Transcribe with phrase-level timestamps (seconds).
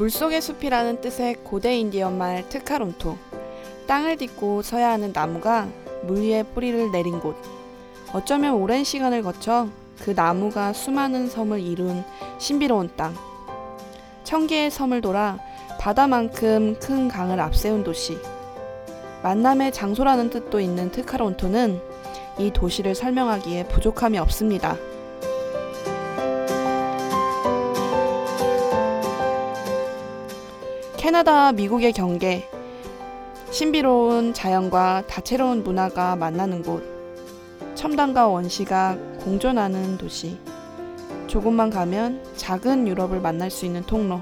[0.00, 3.18] 물속의 숲이라는 뜻의 고대 인디언 말 트카론토.
[3.86, 5.68] 땅을 딛고 서야 하는 나무가
[6.04, 7.36] 물 위에 뿌리를 내린 곳.
[8.14, 9.68] 어쩌면 오랜 시간을 거쳐
[10.00, 12.02] 그 나무가 수많은 섬을 이룬
[12.38, 13.14] 신비로운 땅.
[14.24, 15.38] 천 개의 섬을 돌아
[15.78, 18.16] 바다만큼 큰 강을 앞세운 도시.
[19.22, 21.78] 만남의 장소라는 뜻도 있는 트카론토는
[22.38, 24.78] 이 도시를 설명하기에 부족함이 없습니다.
[31.10, 32.48] 캐나다와 미국의 경계,
[33.50, 36.84] 신비로운 자연과 다채로운 문화가 만나는 곳,
[37.74, 40.38] 첨단과 원시가 공존하는 도시,
[41.26, 44.20] 조금만 가면 작은 유럽을 만날 수 있는 통로,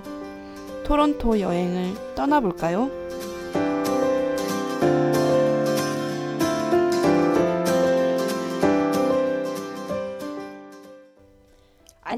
[0.87, 2.98] 토론토 여행을 떠나볼까요?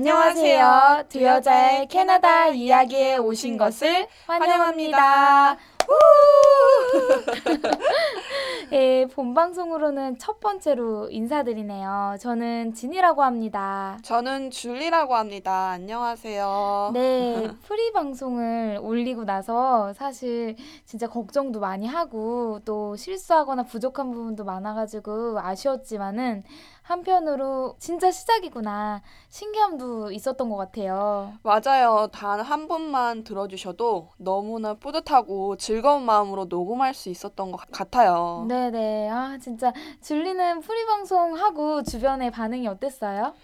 [0.01, 1.05] 안녕하세요.
[1.11, 5.59] 두 여자의 캐나다 이야기에 오신 것을 환영합니다.
[8.73, 12.17] 예, 본 방송으로는 첫 번째로 인사드리네요.
[12.19, 13.99] 저는 진이라고 합니다.
[14.03, 15.73] 저는 줄리라고 합니다.
[15.73, 16.93] 안녕하세요.
[16.95, 20.57] 네, pre 방송을 올리고 나서 사실
[20.87, 26.43] 진짜 걱정도 많이 하고 또 실수하거나 부족한 부분도 많아가지고 아쉬웠지만은
[26.91, 31.33] 한편으로 진짜 시작이구나 신기함도 있었던 것 같아요.
[31.43, 32.09] 맞아요.
[32.13, 38.45] 단 한 번만 들어주셔도 너무나 뿌듯하고 즐거운 마음으로 녹음할 수 있었던 것 같아요.
[38.49, 39.09] 네네.
[39.11, 43.35] 아, 진짜 줄리는 pre 방송하고 주변의 반응이 어땠어요?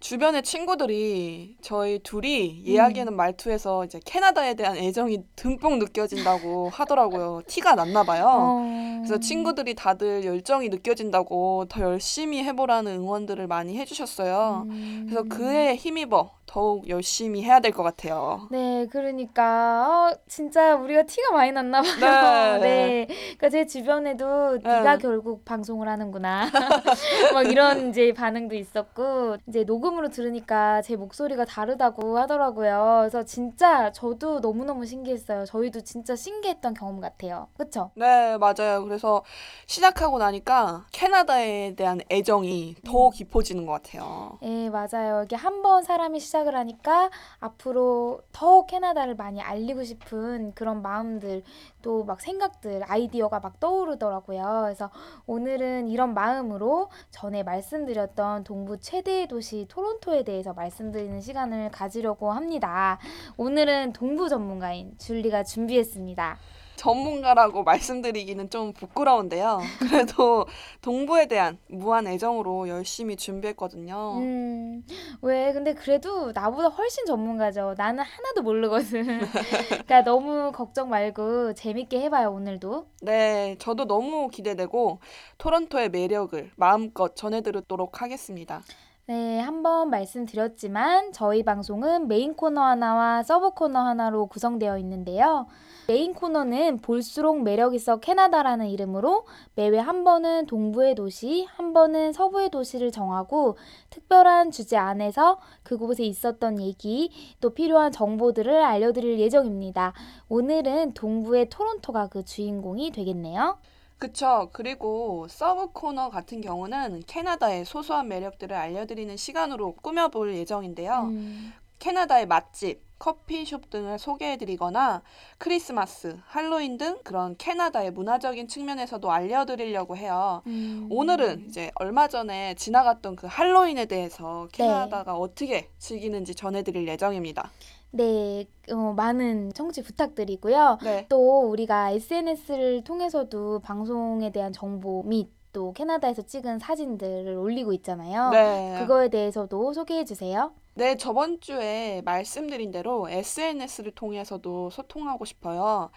[0.00, 7.42] 주변의 친구들이 저희 둘이 이야기하는 말투에서 이제 캐나다에 대한 애정이 듬뿍 느껴진다고 하더라고요.
[7.46, 8.26] 티가 났나 봐요.
[8.26, 9.00] 어...
[9.02, 14.66] 그래서 친구들이 다들 열정이 느껴진다고 더 열심히 해보라는 응원들을 많이 해주셨어요.
[14.70, 15.06] 음...
[15.08, 18.48] 그래서 그에 힘입어 더욱 열심히 해야 될 것 같아요.
[18.50, 22.58] 네, 그러니까 어, 진짜 우리가 티가 많이 났나 봐요.
[22.58, 23.06] 네.
[23.08, 23.14] 네.
[23.36, 26.46] 그러니까 제 주변에도 네가 결국 방송을 하는구나.
[27.32, 32.98] 막 이런 이제 반응도 있었고 이제 녹음으로 들으니까 제 목소리가 다르다고 하더라고요.
[33.02, 35.44] 그래서 진짜 저도 너무 너무 신기했어요.
[35.44, 37.46] 저희도 진짜 신기했던 경험 같아요.
[37.56, 37.92] 그렇죠?
[37.94, 38.82] 네, 맞아요.
[38.82, 39.22] 그래서
[39.66, 43.10] 시작하고 나니까 캐나다에 대한 애정이 더 음.
[43.12, 44.38] 깊어지는 것 같아요.
[44.42, 45.22] 네, 맞아요.
[45.24, 51.42] 이게 한 번 사람이 시작 시작을 하니까 앞으로 더 캐나다를 많이 알리고 싶은 그런 마음들
[51.82, 54.62] 또 막 생각들 아이디어가 막 떠오르더라고요.
[54.64, 54.90] 그래서
[55.26, 62.98] 오늘은 이런 마음으로 전에 말씀드렸던 동부 최대의 도시 토론토에 대해서 말씀드리는 시간을 가지려고 합니다.
[63.36, 66.38] 오늘은 동부 전문가인 줄리가 준비했습니다.
[66.80, 69.60] 전문가라고 말씀드리기는 좀 부끄러운데요.
[69.80, 70.46] 그래도
[70.80, 74.14] 동부에 대한 무한 애정으로 열심히 준비했거든요.
[74.16, 74.82] 음,
[75.20, 75.52] 왜?
[75.52, 77.74] 근데 그래도 나보다 훨씬 전문가죠.
[77.76, 79.20] 나는 하나도 모르거든.
[79.68, 82.86] 그러니까 너무 걱정 말고 재밌게 해봐요, 오늘도.
[83.02, 85.00] 네, 저도 너무 기대되고
[85.36, 88.62] 토론토의 매력을 마음껏 전해드리도록 하겠습니다.
[89.06, 95.46] 네, 한번 말씀드렸지만 저희 방송은 메인 코너 하나와 서브 코너 하나로 구성되어 있는데요.
[95.90, 102.92] 메인 코너는 볼수록 매력있어 캐나다라는 이름으로 매회 한 번은 동부의 도시, 한 번은 서부의 도시를
[102.92, 103.56] 정하고
[103.90, 109.92] 특별한 주제 안에서 그곳에 있었던 얘기, 또 필요한 정보들을 알려드릴 예정입니다.
[110.28, 113.58] 오늘은 동부의 토론토가 그 주인공이 되겠네요.
[113.98, 114.48] 그쵸.
[114.52, 121.08] 그리고 서브 코너 같은 경우는 캐나다의 소소한 매력들을 알려드리는 시간으로 꾸며볼 예정인데요.
[121.10, 121.52] 음.
[121.80, 125.02] 캐나다의 맛집, 커피숍 등을 소개해드리거나
[125.38, 130.42] 크리스마스, 할로윈 등 그런 캐나다의 문화적인 측면에서도 알려드리려고 해요.
[130.46, 130.86] 음.
[130.90, 134.58] 오늘은 이제 얼마 전에 지나갔던 그 할로윈에 대해서 네.
[134.58, 137.50] 캐나다가 어떻게 즐기는지 전해드릴 예정입니다.
[137.92, 140.78] 네, 어, 많은 청취 부탁드리고요.
[140.84, 141.06] 네.
[141.08, 148.30] 또 우리가 SNS를 통해서도 방송에 대한 정보 및 또 캐나다에서 찍은 사진들을 올리고 있잖아요.
[148.30, 148.76] 네.
[148.78, 150.52] 그거에 대해서도 소개해 주세요.
[150.74, 155.90] 네, 저번 주에 말씀드린 대로 SNS를 통해서도 소통하고 싶어요.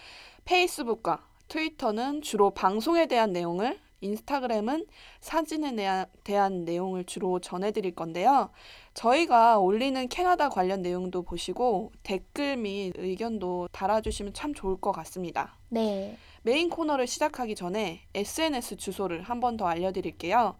[0.45, 4.85] 페이스북과 트위터는 주로 방송에 대한 내용을, 인스타그램은
[5.21, 8.49] 사진에 대한, 대한 내용을 주로 전해드릴 건데요.
[8.93, 15.57] 저희가 올리는 캐나다 관련 내용도 보시고 댓글 및 의견도 달아주시면 참 좋을 것 같습니다.
[15.69, 16.17] 네.
[16.41, 20.57] 메인 코너를 시작하기 전에 SNS 주소를 한 번 더 알려드릴게요.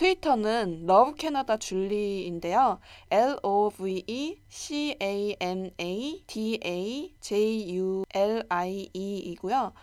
[0.00, 2.80] 트위터는 Love Canada 줄리인데요.
[3.10, 9.74] L O V E C A N A D A J U L I E이고요.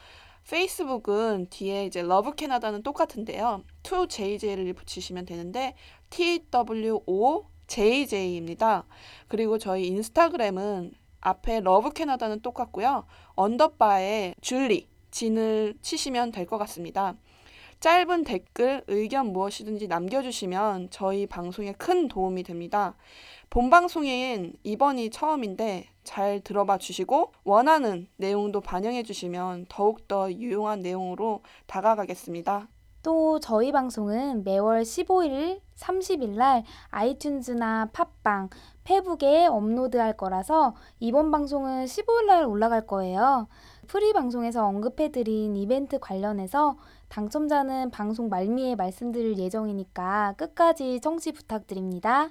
[0.50, 3.64] 페이스북은 뒤에 이제 Love Canada는 똑같은데요.
[3.84, 5.76] 2JJ를 붙이시면 되는데
[6.10, 8.88] T W O JJ입니다.
[9.28, 13.06] 그리고 저희 인스타그램은 앞에 Love Canada는 똑같고요.
[13.36, 17.16] 언더바에 줄리, 진을 치시면 될 것 같습니다.
[17.80, 22.96] 짧은 댓글, 의견 무엇이든지 남겨주시면 저희 방송에 큰 도움이 됩니다.
[23.52, 32.68] 본 방송엔 이번이 처음인데 잘 들어봐 주시고 원하는 내용도 반영해 주시면 더욱더 유용한 내용으로 다가가겠습니다.
[33.04, 38.50] 또 저희 방송은 매월 15일, 30일 날 아이튠즈나 팟빵,
[38.84, 43.48] 페북에 업로드할 거라서 이번 방송은 15일 날 올라갈 거예요.
[43.88, 46.78] pre 방송에서 언급해드린 이벤트 관련해서
[47.10, 52.30] 당첨자는 방송 말미에 말씀드릴 예정이니까 끝까지 청취 부탁드립니다.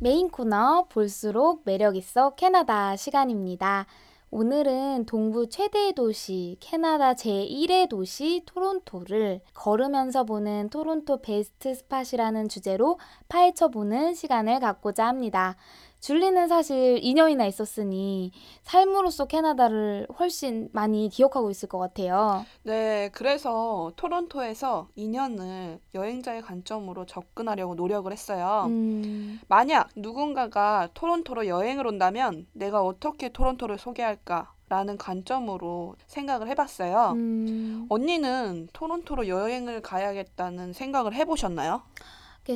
[0.00, 3.86] 메인 코너 볼수록 매력 있어 캐나다 시간입니다.
[4.30, 12.98] 오늘은 동부 최대의 도시, 캐나다 제1의 도시 토론토를 걸으면서 보는 토론토 best spot이라는 주제로
[13.30, 15.56] 파헤쳐보는 시간을 갖고자 합니다.
[16.00, 18.30] 줄리는 사실 2년이나 있었으니
[18.62, 22.44] 삶으로서 캐나다를 훨씬 많이 기억하고 있을 것 같아요.
[22.62, 28.66] 네, 그래서 토론토에서 2년을 여행자의 관점으로 접근하려고 노력을 했어요.
[28.68, 34.52] 음, 만약 누군가가 토론토로 여행을 온다면 내가 어떻게 토론토를 소개할까?
[34.70, 37.12] 라는 관점으로 생각을 해봤어요.
[37.16, 41.80] 음, 언니는 토론토로 여행을 가야겠다는 생각을 해보셨나요?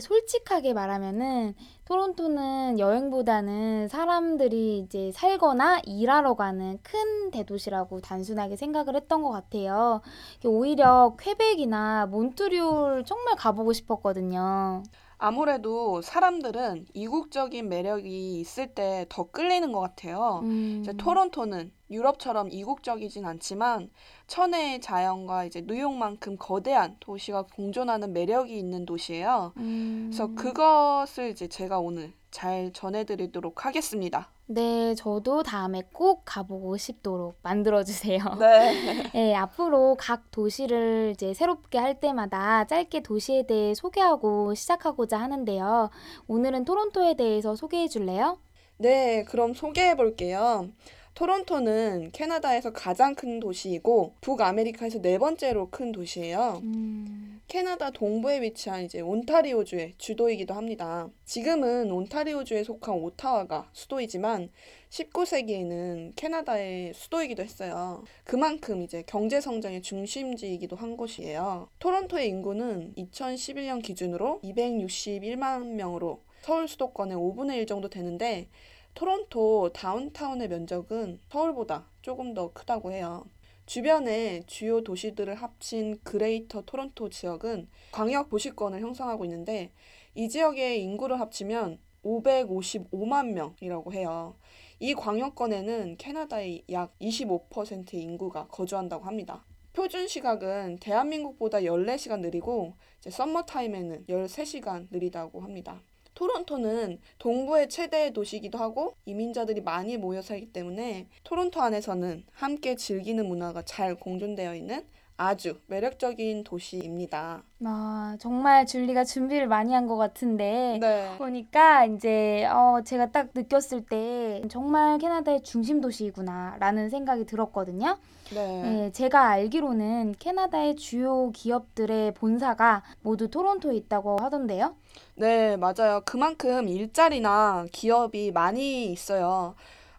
[0.01, 1.55] 솔직하게 말하면은
[1.85, 10.01] 토론토는 여행보다는 사람들이 이제 살거나 일하러 가는 큰 대도시라고 단순하게 생각을 했던 것 같아요.
[10.45, 14.83] 오히려 퀘벡이나 몬트리올 정말 가보고 싶었거든요.
[15.19, 20.41] 아무래도 사람들은 이국적인 매력이 있을 때 더 끌리는 것 같아요.
[20.43, 23.91] 음, 이제 토론토는 유럽처럼 이국적이진 않지만
[24.27, 29.53] 천혜의 자연과 이제 뉴욕만큼 거대한 도시가 공존하는 매력이 있는 도시예요.
[29.59, 34.31] 음, 그래서 그것을 이제 제가 오늘 잘 전해드리도록 하겠습니다.
[34.47, 38.19] 네, 저도 다음에 꼭 가보고 싶도록 만들어주세요.
[38.39, 38.73] 네.
[39.15, 45.91] 네, 앞으로 각 도시를 이제 새롭게 할 때마다 짧게 도시에 대해 소개하고 시작하고자 하는데요.
[46.27, 48.39] 오늘은 토론토에 대해서 소개해 줄래요?
[48.79, 50.69] 네, 그럼 소개해 볼게요.
[51.15, 56.61] 토론토는 캐나다에서 가장 큰 도시이고 북아메리카에서 네 번째로 큰 도시예요.
[56.63, 61.09] 음, 캐나다 동부에 위치한 이제 온타리오주의 주도이기도 합니다.
[61.27, 64.49] 지금은 온타리오주에 속한 오타와가 수도이지만
[64.89, 68.05] 19세기에는 캐나다의 수도이기도 했어요.
[68.25, 71.69] 그만큼 이제 경제 성장의 중심지이기도 한 곳이에요.
[71.79, 78.49] 토론토의 인구는 2011년 기준으로 261만 명으로 서울 수도권의 5분의 1 정도 되는데
[78.95, 83.25] 토론토 다운타운의 면적은 서울보다 조금 더 크다고 해요.
[83.65, 89.73] 주변의 주요 도시들을 합친 Greater 토론토 지역은 광역 도시권을 형성하고 있는데
[90.15, 94.37] 이 지역의 인구를 합치면 555만 명이라고 해요.
[94.79, 99.45] 이 광역권에는 캐나다의 약 25%의 인구가 거주한다고 합니다.
[99.73, 105.81] 표준 시각은 대한민국보다 14시간 느리고 이제 썸머 타임에는 13시간 느리다고 합니다.
[106.23, 113.63] 토론토는 동부의 최대 도시이기도 하고 이민자들이 많이 모여 살기 때문에 토론토 안에서는 함께 즐기는 문화가
[113.63, 114.87] 잘 공존되어 있는
[115.27, 117.45] 아주 매력적인 도시입니다.
[117.65, 121.15] 아, 정말 줄리가 준비를 많이 한 것 같은데 네.
[121.19, 127.99] 보니까 이제 어, 제가 딱 느꼈을 때 정말 캐나다의 중심 도시이구나라는 생각이 들었거든요.
[128.35, 128.63] 네.
[128.63, 134.75] 네, 제가 알기로는 캐나다의 주요 기업들의 본사가 모두 토론토에 있다고 하던데요.
[135.17, 136.03] 네, 맞아요.
[136.05, 139.55] 그만큼 일자리나 기업이 많이 있어요.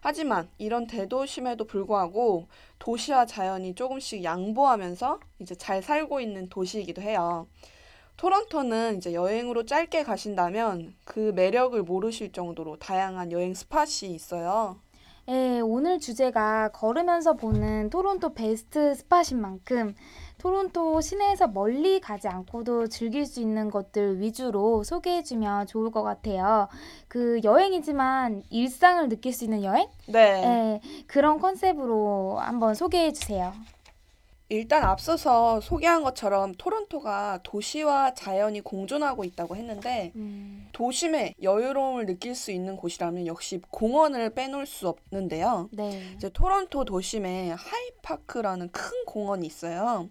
[0.06, 2.46] 하지만 이런 대도심에도 불구하고
[2.78, 7.46] 도시와 자연이 조금씩 양보하면서 이제 잘 살고 있는 도시이기도 해요.
[8.18, 14.78] 토론토는 이제 여행으로 짧게 가신다면 그 매력을 모르실 정도로 다양한 여행 스팟이 있어요.
[15.26, 19.94] 예, 오늘 주제가 걸으면서 보는 토론토 베스트 스팟인 만큼
[20.36, 26.68] 토론토 시내에서 멀리 가지 않고도 즐길 수 있는 것들 위주로 소개해주면 좋을 것 같아요.
[27.08, 29.88] 그 여행이지만 일상을 느낄 수 있는 여행?
[30.06, 30.20] 네.
[30.20, 33.54] 예, 그런 컨셉으로 한번 소개해주세요.
[34.54, 42.50] 일단 앞서서 소개한 것처럼 토론토가 도시와 자연이 공존하고 있다고 했는데 음, 도심의 여유로움을 느낄 수
[42.50, 45.68] 있는 곳이라면 역시 공원을 빼놓을 수 없는데요.
[45.72, 46.12] 네.
[46.16, 50.08] 이제 토론토 도심에 하이파크라는 큰 공원이 있어요.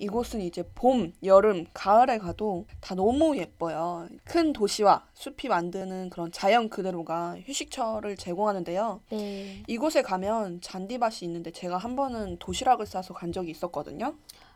[0.00, 4.08] 이곳은 이제 봄, 여름, 가을에 가도 다 너무 예뻐요.
[4.24, 9.00] 큰 도시와 숲이 만드는 그런 자연 그대로가 휴식처를 제공하는데요.
[9.10, 9.62] 네.
[9.66, 13.79] 이곳에 가면 잔디밭이 있는데 제가 한 번은 도시락을 싸서 간 적이 있었거든요.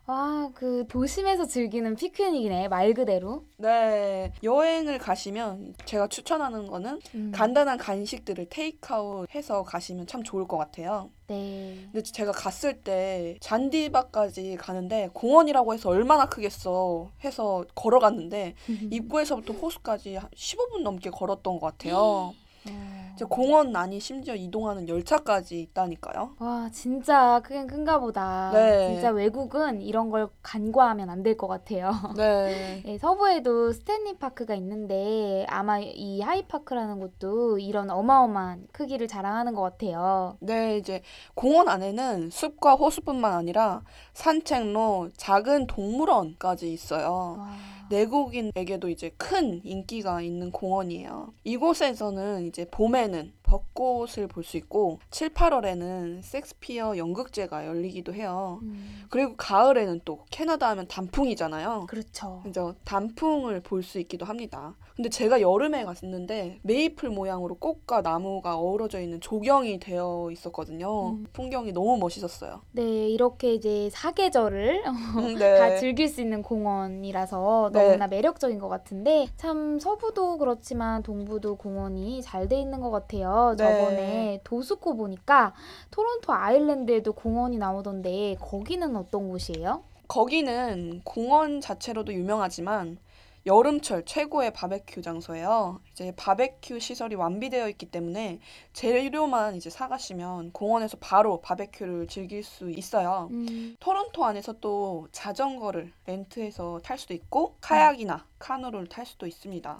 [0.07, 3.47] 아, 그 도심에서 즐기는 피크닉이네, 말 그대로.
[3.57, 10.59] 네, 여행을 가시면 제가 추천하는 거는 음, 간단한 간식들을 테이크아웃 해서 가시면 참 좋을 것
[10.59, 11.09] 같아요.
[11.27, 11.89] 네.
[11.91, 18.57] 근데 제가 갔을 때 잔디밭까지 가는데 공원이라고 해서 얼마나 크겠어 해서 걸어갔는데
[18.93, 22.35] 입구에서부터 호수까지 한 15분 넘게 걸었던 것 같아요.
[22.71, 22.95] 어.
[23.15, 26.35] 이제 공원 안이 심지어 이동하는 열차까지 있다니까요.
[26.41, 28.51] 와, 진짜 크긴 큰가 보다.
[28.53, 28.89] 네.
[28.93, 31.93] 진짜 외국은 이런 걸 간과하면 안 될 것 같아요.
[32.17, 32.83] 네.
[32.85, 40.37] 네, 서부에도 스탠리 파크가 있는데 아마 이 하이파크라는 곳도 이런 어마어마한 크기를 자랑하는 것 같아요.
[40.41, 41.01] 네, 이제
[41.35, 43.83] 공원 안에는 숲과 호수뿐만 아니라
[44.15, 47.37] 산책로, 작은 동물원까지 있어요.
[47.39, 47.49] 와.
[47.91, 51.33] 내국인에게도 이제 큰 인기가 있는 공원이에요.
[51.45, 58.59] 이곳에서는 이제 봄에는 벚꽃을 볼 수 있고 7, 8월에는 섹스피어 연극제가 열리기도 해요.
[58.63, 61.87] 음, 그리고 가을에는 또 캐나다 하면 단풍이잖아요.
[61.89, 62.41] 그렇죠.
[62.43, 64.75] 그래서 단풍을 볼 수 있기도 합니다.
[64.97, 71.09] 근데 제가 여름에 갔는데 메이플 모양으로 꽃과 나무가 어우러져 있는 조경이 되어 있었거든요.
[71.15, 71.27] 음.
[71.33, 72.61] 풍경이 너무 멋있었어요.
[72.71, 74.83] 네, 이렇게 이제 사계절을
[75.37, 75.59] 네.
[75.59, 77.83] 다 즐길 수 있는 공원이라서 네.
[77.83, 83.57] 너무나 매력적인 것 같은데 참 서부도 그렇지만 동부도 공원이 잘 돼 있는 것 같아요.
[83.59, 83.65] 네.
[83.65, 85.55] 저번에 도스코 보니까
[85.91, 89.83] 토론토 아일랜드에도 공원이 나오던데 거기는 어떤 곳이에요?
[90.07, 92.99] 거기는 공원 자체로도 유명하지만
[93.47, 95.81] 여름철 최고의 바베큐 장소예요.
[95.93, 98.41] 이제 바베큐 시설이 완비되어 있기 때문에
[98.73, 103.29] 재료만 이제 사가시면 공원에서 바로 바베큐를 즐길 수 있어요.
[103.33, 109.77] 음, 토론토 안에서 또 자전거를 렌트해서 탈 수도 있고 카약이나 카누를 탈 수도 있습니다.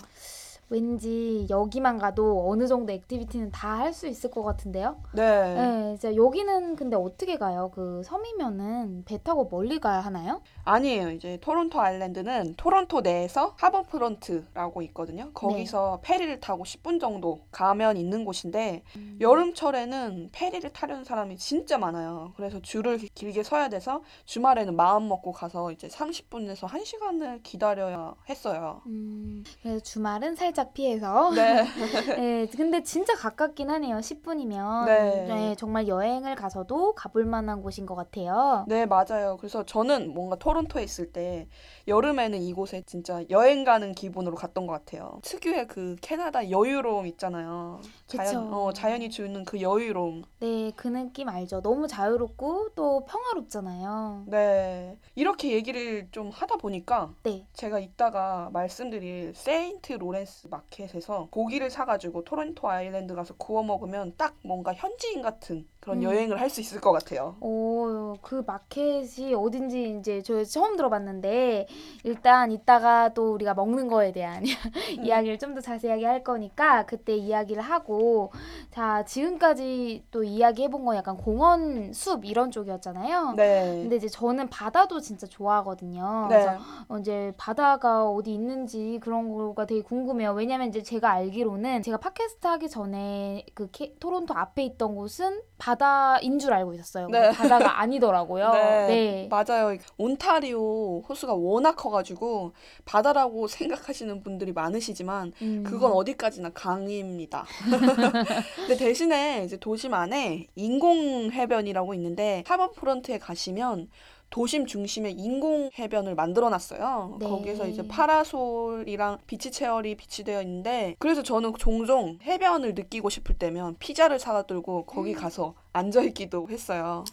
[0.71, 4.97] 왠지 여기만 가도 어느 정도 activity는 다 할 수 있을 것 같은데요?
[5.13, 5.55] 네.
[5.55, 7.71] 네, 진짜 여기는 근데 어떻게 가요?
[7.75, 10.41] 그 섬이면은 배 타고 멀리 가야 하나요?
[10.65, 11.11] 아니에요.
[11.11, 15.31] 이제 토론토 아일랜드는 토론토 내에서 하버프론트라고 있거든요.
[15.35, 19.19] 거기서 페리를 타고 10분 정도 가면 있는 곳인데 음.
[19.21, 22.33] 여름철에는 페리를 타려는 사람이 진짜 많아요.
[22.37, 28.81] 그래서 줄을 기- 길게 서야 돼서 주말에는 마음 먹고 가서 이제 30분에서 1시간을 기다려야 했어요.
[28.87, 31.33] 음, 그래서 주말은 살짝 피해서.
[31.35, 31.65] 네.
[32.21, 33.97] 네, 근데 진짜 가깝긴 하네요.
[33.99, 34.85] 10분이면.
[34.87, 35.55] 네.
[35.59, 38.65] 정말 여행을 가서도 가볼 만한 곳인 것 같아요.
[38.69, 39.37] 네, 맞아요.
[39.39, 41.49] 그래서 저는 뭔가 토론토에 있을 때
[41.87, 45.21] 여름에는 이곳에 진짜 여행 가는 기분으로 갔던 것 같아요.
[45.23, 47.81] 특유의 그 캐나다 여유로움 있잖아요.
[48.07, 48.57] 자연, 그쵸.
[48.57, 50.25] 어, 자연이 주는 그 여유로움.
[50.41, 51.61] 네, 그 느낌 알죠?
[51.61, 54.25] 너무 자유롭고 또 평화롭잖아요.
[54.29, 54.99] 네.
[55.15, 57.47] 이렇게 얘기를 좀 하다 보니까 네.
[57.53, 64.73] 제가 이따가 말씀드릴 세인트 로렌스 마켓에서 고기를 사가지고 토론토 아일랜드 가서 구워 먹으면 딱 뭔가
[64.75, 66.03] 현지인 같은 그런 음.
[66.05, 67.37] 여행을 할 수 있을 것 같아요.
[67.41, 71.67] 오, 그 마켓이 어딘지 이제 저 처음 들어봤는데
[72.05, 74.43] 일단 이따가 또 우리가 먹는 거에 대한
[75.03, 78.33] 이야기를 좀 더 자세하게 할 거니까 그때 이야기를 하고
[78.71, 83.35] 자, 지금까지 또 이야기해 본 건 약간 공원, 숲 이런 쪽이었잖아요.
[83.37, 83.79] 네.
[83.83, 86.27] 근데 이제 저는 바다도 진짜 좋아하거든요.
[86.29, 86.41] 네.
[86.43, 90.33] 그래서 어, 이제 바다가 어디 있는지 그런 거가 되게 궁금해요.
[90.33, 95.74] 왜냐면 이제 제가 알기로는 제가 팟캐스트 하기 전에 그 케- 토론토 앞에 있던 곳은 바
[95.75, 97.09] 다인 줄 알고 있었어요.
[97.09, 97.31] 네.
[97.31, 98.53] 바다가 아니더라고요.
[98.53, 99.29] 네, 네.
[99.31, 99.77] 맞아요.
[99.97, 102.53] 온타리오 호수가 워낙 커가지고
[102.85, 105.65] 바다라고 생각하시는 분들이 많으시지만 음.
[105.67, 107.47] 그건 어디까지나 강입니다.
[108.57, 113.89] 근데 대신에 이제 도심 안에 인공 해변이라고 있는데 하버프런트에 가시면
[114.35, 117.19] 도심 중심에 인공 해변을 만들어 놨어요.
[117.21, 117.29] 네.
[117.29, 124.19] 거기에서 이제 파라솔이랑 beach chair이 비치되어 있는데 그래서 저는 종종 해변을 느끼고 싶을 때면 피자를
[124.19, 127.05] 사다 들고 거기 가서 앉아 있기도 했어요.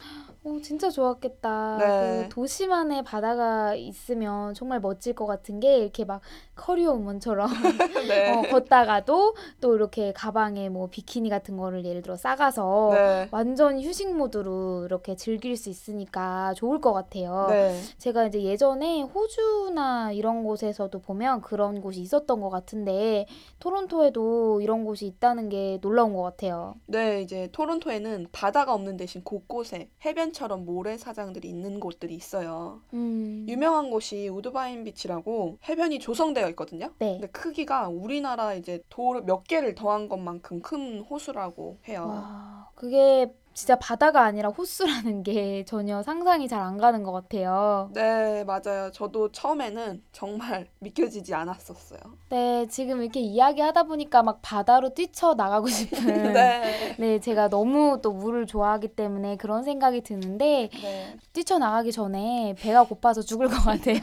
[0.43, 1.77] 오, 진짜 좋았겠다.
[1.77, 2.23] 네.
[2.23, 6.21] 그 도심 안에 바다가 있으면 정말 멋질 것 같은 게 이렇게 막
[6.61, 7.49] 커리어 우먼처럼
[8.07, 8.31] 네.
[8.31, 13.27] 어, 걷다가도 또 이렇게 가방에 뭐 비키니 같은 거를 예를 들어 싸가서 네.
[13.31, 17.47] 완전 휴식 모드로 이렇게 즐길 수 있으니까 좋을 것 같아요.
[17.49, 17.75] 네.
[17.97, 23.25] 제가 이제 예전에 호주나 이런 곳에서도 보면 그런 곳이 있었던 것 같은데
[23.59, 26.75] 토론토에도 이런 곳이 있다는 게 놀라운 것 같아요.
[26.85, 32.81] 네, 이제 토론토에는 바다가 없는 대신 곳곳에 해변처럼 모래사장들이 있는 곳들이 있어요.
[32.93, 33.47] 음.
[33.49, 36.93] 유명한 곳이 우드바인 비치라고 해변이 조성되어 있거든요.
[37.00, 37.13] 네.
[37.20, 42.08] 근데 크기가 우리나라 이제 돌 몇 개를 더한 것만큼 큰 호수라고 해요.
[42.08, 47.89] 와, 그게 진짜 바다가 아니라 호수라는 게 전혀 상상이 잘 안 가는 것 같아요.
[47.93, 48.91] 네, 맞아요.
[48.93, 52.00] 저도 처음에는 정말 믿겨지지 않았었어요.
[52.29, 56.34] 네, 지금 이렇게 이야기하다 보니까 막 바다로 뛰쳐 나가고 싶은.
[56.34, 56.96] 네.
[57.00, 61.17] 네, 제가 너무 또 물을 좋아하기 때문에 그런 생각이 드는데 네.
[61.34, 63.98] 뛰쳐나가기 전에 배가 고파서 죽을 것 같아요.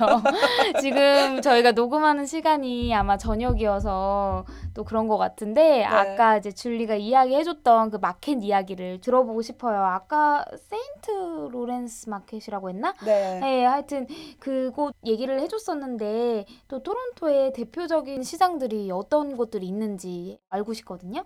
[0.81, 4.45] 지금 저희가 녹음하는 시간이 아마 저녁이어서
[4.79, 9.83] 또 그런 것 같은데 아까 이제 줄리가 이야기해줬던 그 마켓 이야기를 들어보고 싶어요.
[9.83, 12.95] 아까 세인트 로렌스 마켓이라고 했나?
[13.05, 13.41] 네.
[13.41, 14.07] 네, 하여튼
[14.39, 21.25] 그곳 얘기를 해줬었는데 또 토론토의 대표적인 시장들이 어떤 곳들이 있는지 알고 싶거든요.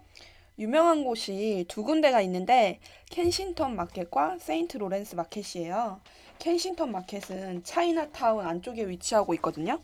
[0.59, 2.80] 유명한 곳이 두 군데가 있는데
[3.11, 6.00] 켄싱턴 마켓과 세인트 로렌스 마켓이에요.
[6.38, 9.78] 켄싱턴 마켓은 차이나타운 안쪽에 위치하고 있거든요.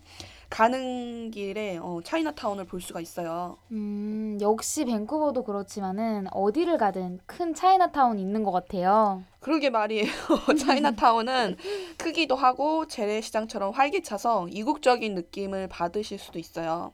[0.49, 3.57] 가는 길에 어, 차이나타운을 볼 수가 있어요.
[3.71, 9.23] 음, 역시 밴쿠버도 그렇지만은 어디를 가든 큰 차이나타운이 있는 것 같아요.
[9.39, 10.05] 그러게 말이에요.
[10.59, 11.57] 차이나타운은
[11.97, 16.93] 크기도 하고 재래시장처럼 활기차서 이국적인 느낌을 받으실 수도 있어요.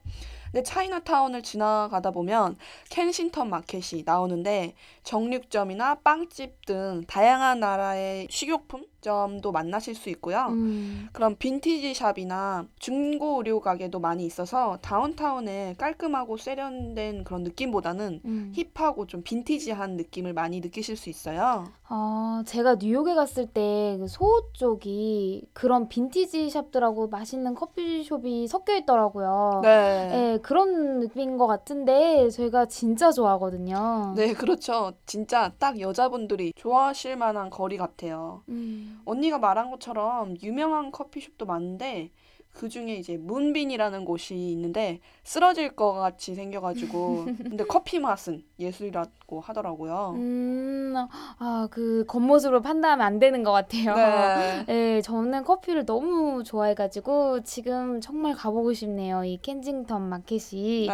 [0.55, 2.55] 근데 차이나타운을 지나가다 보면
[2.89, 10.45] 켄싱턴 마켓이 나오는데 정육점이나 빵집 등 다양한 나라의 식료품점도 만나실 수 있고요.
[10.51, 18.53] 음, 그런 빈티지 샵이나 중고 의류 가게도 많이 있어서 다운타운에 깔끔하고 세련된 그런 느낌보다는 음.
[18.55, 21.65] 힙하고 좀 빈티지한 느낌을 많이 느끼실 수 있어요.
[21.88, 29.59] 아, 제가 뉴욕에 갔을 때그 소호 쪽이 그런 빈티지 샵들하고 맛있는 커피숍이 섞여 있더라고요.
[29.62, 30.07] 네.
[30.07, 34.14] 네, 그런 느낌인 것 같은데 제가 진짜 좋아하거든요.
[34.16, 34.94] 네, 그렇죠.
[35.08, 38.44] 진짜 딱 여자분들이 좋아하실 만한 거리 같아요.
[38.50, 39.02] 음.
[39.06, 42.12] 언니가 말한 것처럼 유명한 커피숍도 많은데
[42.55, 50.13] 그 중에 이제 문빈이라는 곳이 있는데 쓰러질 것 같이 생겨가지고 근데 커피 맛은 예술이라고 하더라고요.
[50.15, 50.93] 음,
[51.38, 53.95] 아, 그 겉모습으로 판단하면 안 되는 것 같아요.
[53.95, 54.63] 네.
[54.67, 59.25] 네, 저는 커피를 너무 좋아해가지고 지금 정말 가보고 싶네요.
[59.25, 60.88] 이 켄싱턴 마켓이.
[60.88, 60.93] 네.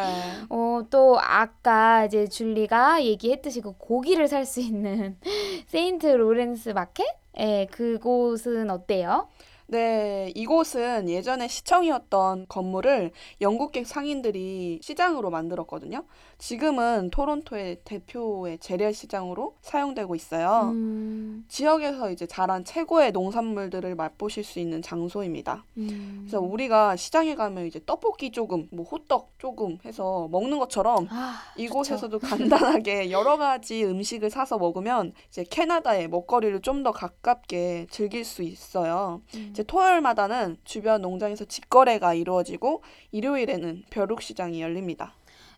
[0.50, 5.18] 어, 또 아까 이제 줄리가 얘기했듯이 그 고기를 살 수 있는
[5.68, 7.06] 세인트 로렌스 마켓?
[7.40, 9.28] 예, 그곳은 어때요?
[9.72, 16.04] 네, 이곳은 예전에 시청이었던 건물을 영국계 상인들이 시장으로 만들었거든요.
[16.40, 20.72] 지금은 토론토의 대표의 재래시장으로 사용되고 있어요.
[20.74, 25.64] 음, 지역에서 이제 자란 최고의 농산물들을 맛보실 수 있는 장소입니다.
[25.78, 26.24] 음.
[26.24, 32.20] 그래서 우리가 시장에 가면 이제 떡볶이 조금, 뭐 호떡 조금 해서 먹는 것처럼 아, 이곳에서도
[32.20, 39.22] 간단하게 여러 가지 음식을 사서 먹으면 이제 캐나다의 먹거리를 좀 더 가깝게 즐길 수 있어요.
[39.36, 39.54] 음.
[39.62, 45.14] 이제 토요일마다는 주변 농장에서 직거래가 이루어지고 일요일에는 벼룩시장이 열립니다.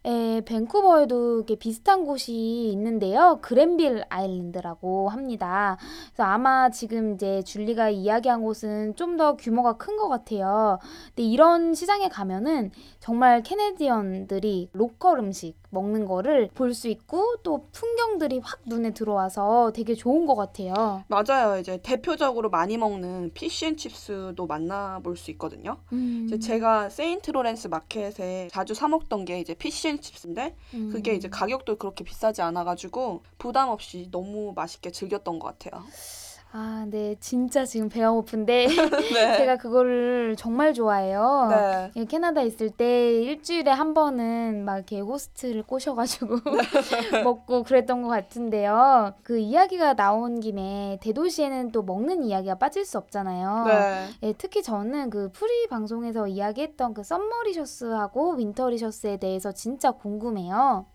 [0.05, 2.33] 예, 밴쿠버에도 이렇게 비슷한 곳이
[2.73, 3.39] 있는데요.
[3.41, 5.77] 그랜빌 아일랜드라고 합니다.
[6.07, 10.79] 그래서 아마 지금 이제 줄리가 이야기한 곳은 좀 더 규모가 큰 것 같아요.
[11.15, 18.39] 근데 이런 시장에 가면은 정말 Canadian들이 local 음식 먹는 거를 볼 수 있고 또 풍경들이
[18.43, 21.03] 확 눈에 들어와서 되게 좋은 것 같아요.
[21.07, 21.59] 맞아요.
[21.59, 25.77] 이제 대표적으로 많이 먹는 fish and chips도 만나볼 수 있거든요.
[25.91, 30.89] 음, 이제 제가 세인트 로렌스 마켓에 자주 사 먹던 게 이제 fish and chips인데 음.
[30.91, 35.83] 그게 이제 가격도 그렇게 비싸지 않아가지고 부담 없이 너무 맛있게 즐겼던 것 같아요.
[36.55, 38.67] 아, 네, 진짜 지금 배가 고픈데
[39.13, 39.37] 네.
[39.37, 41.47] 제가 그거를 정말 좋아해요.
[41.49, 41.91] 네.
[41.95, 46.37] 예, 캐나다 있을 때 일주일에 한 번은 막 이렇게 호스트를 꼬셔가지고
[47.23, 49.15] 먹고 그랬던 것 같은데요.
[49.23, 53.63] 그 이야기가 나온 김에 대도시에는 또 먹는 이야기가 빠질 수 없잖아요.
[53.65, 54.07] 네.
[54.21, 60.85] 예, 특히 저는 그 pre 방송에서 이야기했던 그 Summerlicious하고 Winterlicious에 대해서 진짜 궁금해요.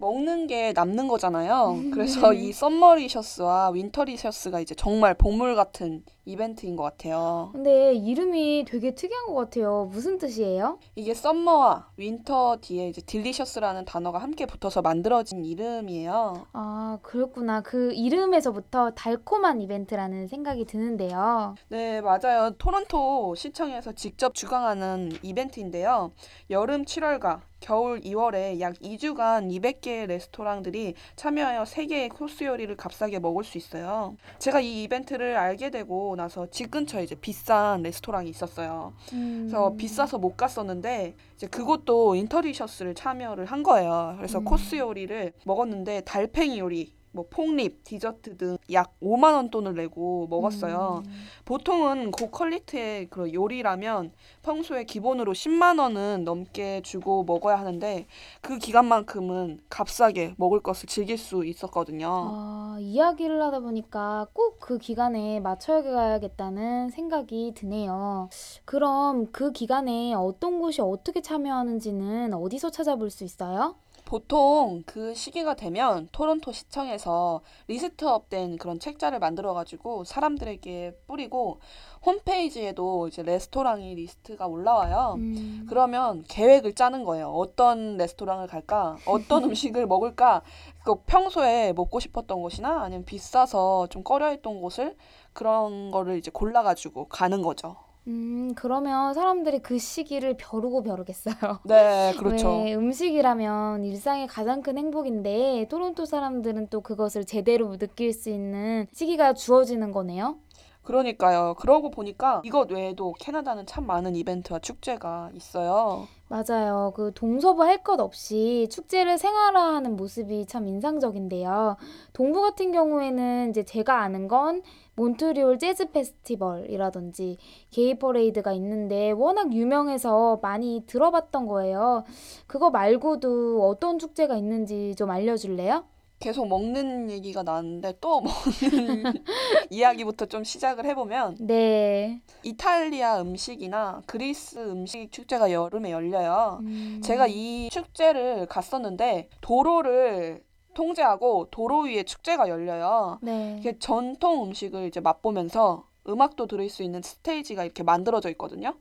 [0.00, 1.76] 먹는 게 남는 거잖아요.
[1.92, 7.50] 그래서 이 Summerlicious와 Winterlicious가 이제 정말 보물 같은 이벤트인 것 같아요.
[7.52, 9.90] 근데 이름이 되게 특이한 것 같아요.
[9.92, 10.78] 무슨 뜻이에요?
[10.94, 16.46] 이게 summer와 winter 뒤에 이제 delicious라는 단어가 함께 붙어서 만들어진 이름이에요.
[16.52, 17.60] 아, 그렇구나.
[17.60, 21.56] 그 이름에서부터 달콤한 이벤트라는 생각이 드는데요.
[21.68, 22.52] 네, 맞아요.
[22.56, 26.12] 토론토 시청에서 직접 주관하는 이벤트인데요.
[26.48, 33.58] 여름 7월과 겨울 2월에 약 2주간 200개의 레스토랑들이 참여하여 3개의 코스 요리를 값싸게 먹을 수
[33.58, 34.16] 있어요.
[34.38, 38.94] 제가 이 이벤트를 알게 되고 나서 집 근처에 이제 비싼 레스토랑이 있었어요.
[39.10, 39.76] 그래서 음.
[39.76, 44.14] 비싸서 못 갔었는데 이제 그것도 Winterlicious를 참여를 한 거예요.
[44.16, 44.44] 그래서 음.
[44.44, 50.26] 코스 요리를 먹었는데 달팽이 요리 뭐 pork rib, 디저트 등 약 5만 원 돈을 내고
[50.30, 51.02] 먹었어요.
[51.04, 51.12] 음.
[51.44, 58.06] 보통은 고퀄리티의 그런 요리라면 평소에 기본으로 10만 원은 넘게 주고 먹어야 하는데
[58.40, 62.08] 그 기간만큼은 값싸게 먹을 것을 즐길 수 있었거든요.
[62.10, 68.28] 아, 이야기를 하다 보니까 꼭 그 기간에 맞춰야 가야겠다는 생각이 드네요.
[68.64, 73.74] 그럼 그 기간에 어떤 곳이 어떻게 참여하는지는 어디서 찾아볼 수 있어요?
[74.10, 81.60] 보통 그 시기가 되면 토론토 시청에서 list up된 그런 책자를 만들어가지고 사람들에게 뿌리고
[82.04, 85.14] 홈페이지에도 이제 레스토랑이 리스트가 올라와요.
[85.16, 85.64] 음.
[85.68, 87.28] 그러면 계획을 짜는 거예요.
[87.28, 88.96] 어떤 레스토랑을 갈까?
[89.06, 90.42] 어떤 음식을 먹을까?
[90.84, 94.96] 그 평소에 먹고 싶었던 곳이나 아니면 비싸서 좀 꺼려했던 곳을
[95.32, 97.76] 그런 거를 이제 골라가지고 가는 거죠.
[98.06, 101.34] 음, 그러면 사람들이 그 시기를 벼르고 벼르겠어요.
[101.64, 102.62] 네, 그렇죠.
[102.62, 109.34] 왜 음식이라면 일상의 가장 큰 행복인데 토론토 사람들은 또 그것을 제대로 느낄 수 있는 시기가
[109.34, 110.38] 주어지는 거네요.
[110.82, 111.54] 그러니까요.
[111.58, 116.08] 그러고 보니까 이것 외에도 캐나다는 참 많은 이벤트와 축제가 있어요.
[116.30, 116.92] 맞아요.
[116.94, 121.76] 그 동서부 할 것 없이 축제를 생활화하는 모습이 참 인상적인데요.
[122.12, 124.62] 동부 같은 경우에는 이제 제가 아는 건
[124.94, 127.36] 몬트리올 재즈 페스티벌이라든지
[127.72, 132.04] 게이 퍼레이드가 있는데 워낙 유명해서 많이 들어봤던 거예요.
[132.46, 135.84] 그거 말고도 어떤 축제가 있는지 좀 알려줄래요?
[136.20, 138.20] 계속 먹는 얘기가 나왔는데 또
[138.62, 139.14] 먹는
[139.70, 142.20] 이야기부터 좀 시작을 해보면 네.
[142.42, 146.58] 이탈리아 음식이나 그리스 음식 축제가 여름에 열려요.
[146.60, 153.18] 음, 제가 이 축제를 갔었는데 도로를 통제하고 도로 위에 축제가 열려요.
[153.22, 153.56] 네.
[153.58, 158.74] 이게 전통 음식을 이제 맛보면서 음악도 들을 수 있는 스테이지가 이렇게 만들어져 있거든요.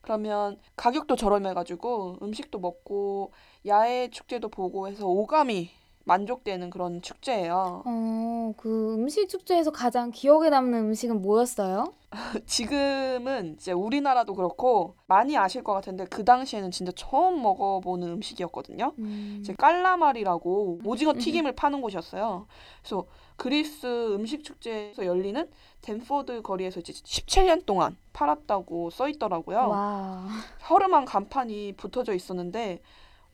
[0.00, 3.32] 그러면 가격도 저렴해가지고 음식도 먹고
[3.66, 5.70] 야외 축제도 보고 해서 오감이
[6.04, 7.82] 만족되는 그런 축제예요.
[7.84, 11.94] 어, 그 음식 축제에서 가장 기억에 남는 음식은 뭐였어요?
[12.46, 18.92] 지금은 이제 우리나라도 그렇고 많이 아실 것 같은데 그 당시에는 진짜 처음 먹어보는 음식이었거든요.
[18.98, 22.46] 음, 이제 깔라말이라고 오징어 튀김을 파는 곳이었어요.
[22.82, 25.48] 그래서 그리스 음식 축제에서 열리는
[25.80, 29.58] 댄포드 거리에서 이제 17년 동안 팔았다고 써 있더라고요.
[29.68, 30.28] 와.
[30.70, 32.80] 허름한 간판이 붙어져 있었는데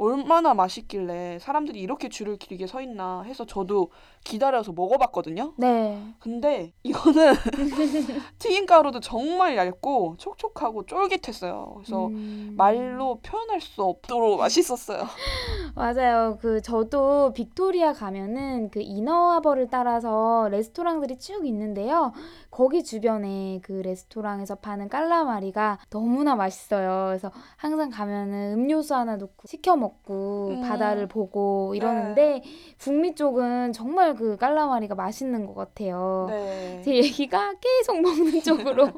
[0.01, 3.91] 얼마나 맛있길래 사람들이 이렇게 줄을 길게 서 있나 해서 저도
[4.25, 5.55] 기다려서 먹어봤거든요.
[5.57, 5.99] 네.
[6.19, 7.33] 근데 이거는
[8.39, 11.73] 튀김가루도 정말 얇고 촉촉하고 쫄깃했어요.
[11.77, 12.55] 그래서 음.
[12.57, 15.05] 말로 표현할 수 없도록 맛있었어요.
[15.75, 16.39] 맞아요.
[16.41, 22.13] 그 저도 빅토리아 가면은 그 Inner Harbour를 따라서 레스토랑들이 쭉 있는데요.
[22.51, 27.07] 거기 주변에 그 레스토랑에서 파는 깔라마리가 너무나 맛있어요.
[27.09, 30.61] 그래서 항상 가면은 음료수 하나 놓고 시켜 먹고 음.
[30.61, 32.43] 바다를 보고 이러는데
[32.79, 36.27] 북미 쪽은 정말 그 깔라마리가 맛있는 것 같아요.
[36.29, 36.83] 네.
[36.85, 38.91] 제 얘기가 계속 먹는 쪽으로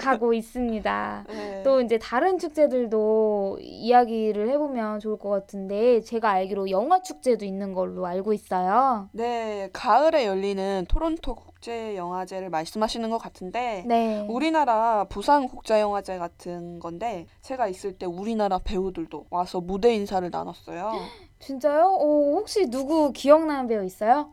[0.00, 1.24] 가고 있습니다.
[1.28, 1.62] 네.
[1.62, 8.06] 또 이제 다른 축제들도 이야기를 해보면 좋을 것 같은데 제가 알기로 영화 축제도 있는 걸로
[8.06, 9.08] 알고 있어요.
[9.12, 14.26] 네, 가을에 열리는 토론토 국제 영화제를 말씀하시는 것 같은데 네.
[14.28, 20.92] 우리나라 부산 국제 영화제 같은 건데 제가 있을 때 우리나라 배우들도 와서 무대 인사를 나눴어요.
[21.40, 21.96] 진짜요?
[21.98, 24.30] 오, 혹시 누구 기억나는 배우 있어요?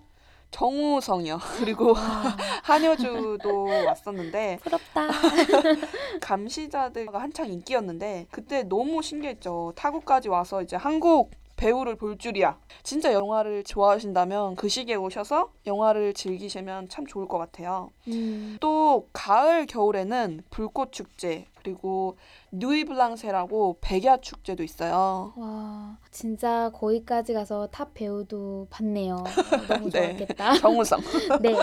[0.52, 1.40] 정우성이요.
[1.58, 2.00] 그리고 와,
[2.64, 5.08] 한효주도 왔었는데 부럽다.
[6.22, 9.74] 감시자들과 한창 인기였는데 그때 너무 신기했죠.
[9.76, 12.58] 타국까지 와서 이제 한국 배우를 볼 줄이야.
[12.82, 17.92] 진짜 영화를 좋아하신다면 그 시기에 오셔서 영화를 즐기시면 참 좋을 것 같아요.
[18.08, 22.17] 음, 또 가을 겨울에는 불꽃 축제 그리고
[22.52, 25.34] Nuit Blanche라고 백야 축제도 있어요.
[25.36, 29.17] 와, 진짜 거기까지 가서 top 배우도 봤네요.
[29.69, 30.17] 너무 네.
[30.17, 30.56] 좋았겠다.
[30.56, 31.00] 정우성.
[31.41, 31.54] 네.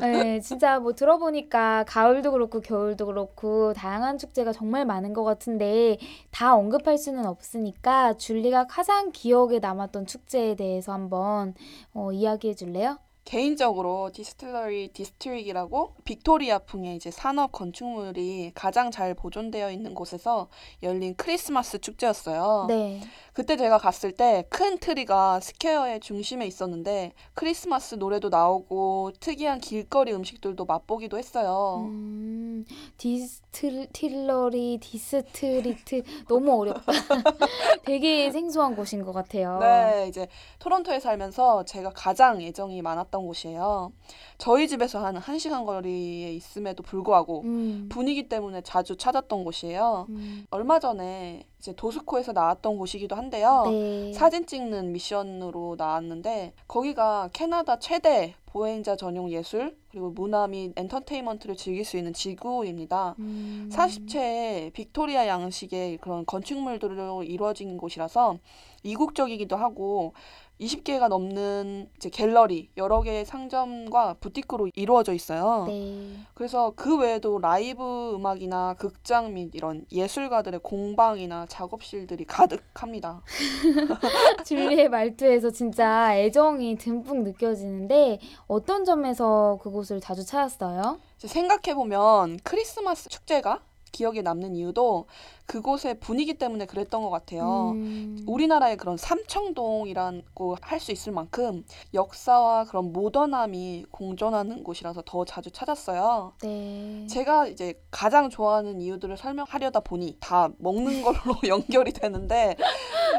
[0.00, 5.98] 네, 진짜 뭐 들어보니까 가을도 그렇고 겨울도 그렇고 다양한 축제가 정말 많은 것 같은데
[6.30, 11.54] 다 언급할 수는 없으니까 줄리가 가장 기억에 남았던 축제에 대해서 한번
[11.92, 12.98] 어, 이야기해 줄래요?
[13.24, 20.48] 개인적으로 Distillery District이라고 빅토리아풍의 이제 산업 건축물이 가장 잘 보존되어 있는 곳에서
[20.82, 22.66] 열린 크리스마스 축제였어요.
[22.68, 23.00] 네.
[23.32, 30.64] 그때 제가 갔을 때 큰 트리가 square의 중심에 있었는데 크리스마스 노래도 나오고 특이한 길거리 음식들도
[30.64, 31.82] 맛보기도 했어요.
[31.86, 32.64] 음,
[32.98, 36.92] Distillery, District 너무 어렵다.
[37.84, 39.58] 되게 생소한 곳인 것 같아요.
[39.58, 43.92] 네, 이제 토론토에 살면서 제가 가장 애정이 많았던 나왔던 곳이에요.
[44.38, 47.88] 저희 집에서 한 1시간 거리에 있음에도 불구하고 음.
[47.88, 50.06] 분위기 때문에 자주 찾았던 곳이에요.
[50.08, 50.46] 음.
[50.50, 53.64] 얼마 전에 이제 도스코에서 나왔던 곳이기도 한데요.
[53.66, 54.12] 네.
[54.12, 61.84] 사진 찍는 미션으로 나왔는데 거기가 캐나다 최대 보행자 전용 예술 그리고 문화 및 엔터테인먼트를 즐길
[61.84, 63.14] 수 있는 지구입니다.
[63.18, 63.68] 음.
[63.72, 68.38] 40채의 빅토리아 양식의 그런 건축물들로 이루어진 곳이라서
[68.84, 70.12] 이국적이기도 하고
[70.60, 75.64] 20개가 넘는 이제 갤러리, 여러 개의 상점과 부티크로 이루어져 있어요.
[75.66, 76.16] 네.
[76.34, 83.22] 그래서 그 외에도 라이브 음악이나 극장 및 이런 예술가들의 공방이나 작업실들이 가득합니다.
[84.46, 91.00] 줄리의 말투에서 진짜 애정이 듬뿍 느껴지는데 어떤 점에서 그곳을 자주 찾았어요?
[91.16, 93.60] 이제 생각해 보면 크리스마스 축제가
[93.94, 95.06] 기억에 남는 이유도
[95.46, 97.70] 그곳의 분위기 때문에 그랬던 것 같아요.
[97.70, 98.24] 음.
[98.26, 106.32] 우리나라의 그런 삼청동이라고 할 수 있을 만큼 역사와 그런 모던함이 공존하는 곳이라서 더 자주 찾았어요.
[106.42, 107.06] 네.
[107.06, 111.16] 제가 이제 가장 좋아하는 이유들을 설명하려다 보니 다 먹는 걸로
[111.48, 112.56] 연결이 되는데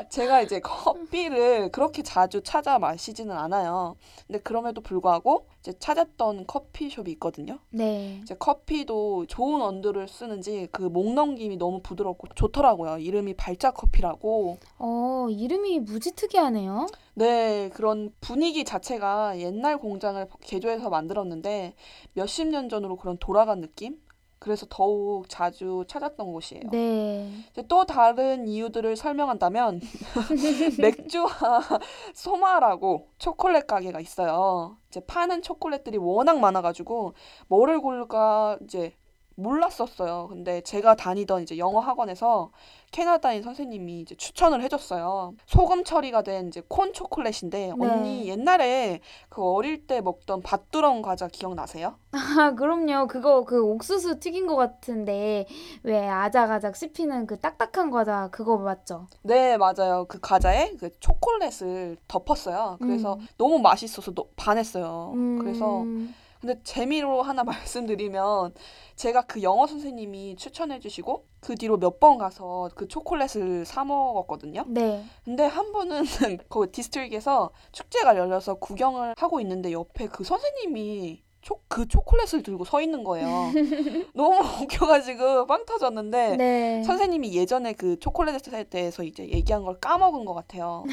[0.10, 3.96] 제가 이제 커피를 그렇게 자주 찾아 마시지는 않아요.
[4.28, 7.58] 근데 그럼에도 불구하고 이제 찾았던 커피숍이 있거든요.
[7.72, 8.20] 네.
[8.22, 13.00] 이제 커피도 좋은 원두를 쓰는지 그 목 넘김이 너무 부드럽고 좋더라고요.
[13.00, 14.58] 이름이 발자 커피라고.
[14.78, 16.86] 어, 이름이 무지 특이하네요.
[17.16, 21.74] 네, 그런 분위기 자체가 옛날 공장을 개조해서 만들었는데
[22.14, 24.00] 몇십 년 전으로 그런 돌아간 느낌?
[24.40, 26.64] 그래서 더욱 자주 찾았던 곳이에요.
[26.72, 27.32] 네.
[27.52, 29.82] 이제 또 다른 이유들을 설명한다면
[30.80, 31.30] 맥주와
[32.14, 34.78] 소마라고 초콜릿 가게가 있어요.
[34.90, 37.14] 이제 파는 초콜릿들이 워낙 많아가지고
[37.48, 38.96] 뭐를 고를까 이제
[39.36, 40.28] 몰랐었어요.
[40.30, 42.52] 근데 제가 다니던 이제 영어 학원에서
[42.92, 45.34] 캐나다인 선생님이 이제 추천을 해줬어요.
[45.46, 47.74] 소금 처리가 된 이제 콘 초콜릿인데 네.
[47.78, 51.96] 언니 옛날에 그 어릴 때 먹던 밭두렁 과자 기억나세요?
[52.40, 53.08] 아, 그럼요.
[53.08, 55.46] 그거 그 옥수수 튀긴 거 같은데
[55.84, 59.08] 왜 아작아작 씹히는 그 딱딱한 과자 그거 맞죠?
[59.24, 60.06] 네, 맞아요.
[60.08, 62.78] 그 과자에 그 초콜릿을 덮었어요.
[62.80, 63.28] 그래서 음.
[63.38, 65.12] 너무 맛있어서 너- 반했어요.
[65.16, 65.40] 음.
[65.40, 65.84] 그래서
[66.46, 68.54] 근데 재미로 하나 말씀드리면
[68.96, 74.66] 제가 그 영어 선생님이 추천해 주시고 그 뒤로 몇 번 가서 그 초콜릿을 사 먹었거든요.
[74.68, 75.04] 네.
[75.24, 76.04] 근데 한 번은
[76.50, 82.82] 그 District에서 축제가 열려서 구경을 하고 있는데 옆에 그 선생님이 초, 그 초콜릿을 들고 서
[82.82, 83.28] 있는 거예요.
[84.16, 86.84] 너무 웃겨가지고 빵 터졌는데 네.
[86.84, 90.84] 선생님이 예전에 그 초콜릿에 대해서 이제 얘기한 걸 까먹은 것 같아요.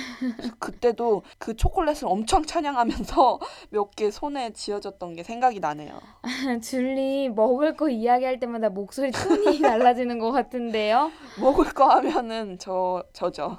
[0.58, 3.38] 그때도 그 초콜릿을 엄청 찬양하면서
[3.70, 5.98] 몇 개 손에 쥐어졌던 게 생각이 나네요.
[6.62, 11.10] 줄리 먹을 거 이야기할 때마다 목소리 톤이 달라지는 것 같은데요.
[11.40, 13.56] 먹을 거 하면은 저 저죠.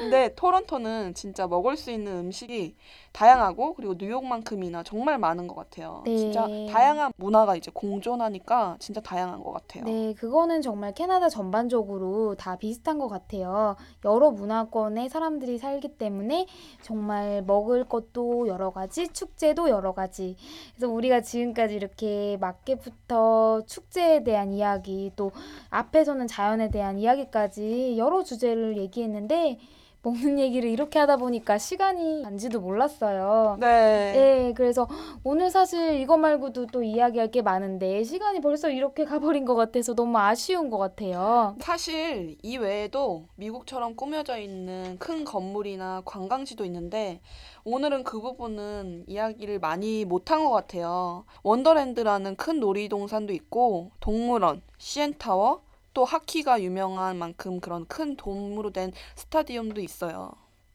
[0.00, 2.74] 근데 토론토는 진짜 먹을 수 있는 음식이
[3.12, 6.02] 다양하고 그리고 뉴욕만큼이나 정말 많은 것 같아요.
[6.04, 6.16] 네.
[6.16, 9.84] 진짜 다양한 문화가 이제 공존하니까 진짜 다양한 것 같아요.
[9.84, 13.76] 네, 그거는 정말 캐나다 전반적으로 다 비슷한 것 같아요.
[14.04, 16.46] 여러 문화권의 사람들이 살기 때문에
[16.82, 20.36] 정말 먹을 것도 여러 가지, 축제도 여러 가지.
[20.74, 25.32] 그래서 우리가 지금까지 이렇게 마켓부터 축제에 대한 이야기, 또
[25.70, 29.58] 앞에서는 자연에 대한 이야기까지 여러 주제를 얘기했는데
[30.02, 33.58] 먹는 얘기를 이렇게 하다 보니까 시간이 간지도 몰랐어요.
[33.60, 34.12] 네.
[34.12, 34.88] 네, 그래서
[35.24, 40.16] 오늘 사실 이거 말고도 또 이야기할 게 많은데 시간이 벌써 이렇게 가버린 것 같아서 너무
[40.18, 41.56] 아쉬운 것 같아요.
[41.60, 47.20] 사실 이 외에도 미국처럼 꾸며져 있는 큰 건물이나 관광지도 있는데
[47.64, 51.24] 오늘은 그 부분은 이야기를 많이 못한 것 같아요.
[51.42, 55.60] 원더랜드라는 큰 놀이동산도 있고 동물원, CN타워,
[55.94, 60.32] 또 하키가 유명한 만큼 그런 큰 돔으로 된 스타디움도 있어요.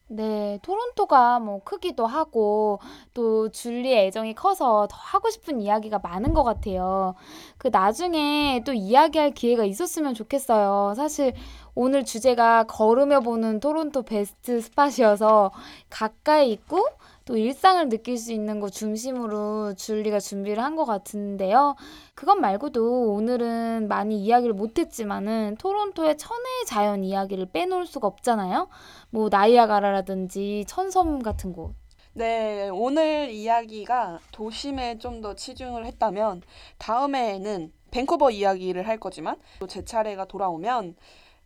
[0.07, 2.79] 네, 토론토가 뭐 크기도 하고
[3.15, 7.15] 또 줄리의 애정이 커서 더 하고 싶은 이야기가 많은 것 같아요.
[7.57, 10.93] 그 나중에 또 이야기할 기회가 있었으면 좋겠어요.
[10.95, 11.33] 사실
[11.73, 15.51] 오늘 주제가 걸으며 보는 토론토 베스트 스팟이어서
[15.89, 16.85] 가까이 있고
[17.25, 21.75] 또 일상을 느낄 수 있는 거 중심으로 줄리가 준비를 한 것 같은데요.
[22.13, 28.67] 그것 말고도 오늘은 많이 이야기를 못했지만은 토론토의 천혜의 자연 이야기를 빼놓을 수가 없잖아요.
[29.09, 31.73] 뭐 나이아가라라든지 천섬 같은 곳.
[32.13, 36.41] 네, 오늘 이야기가 도심에 좀 더 치중을 했다면
[36.77, 40.95] 다음에는 밴쿠버 이야기를 할 거지만 또 제 차례가 돌아오면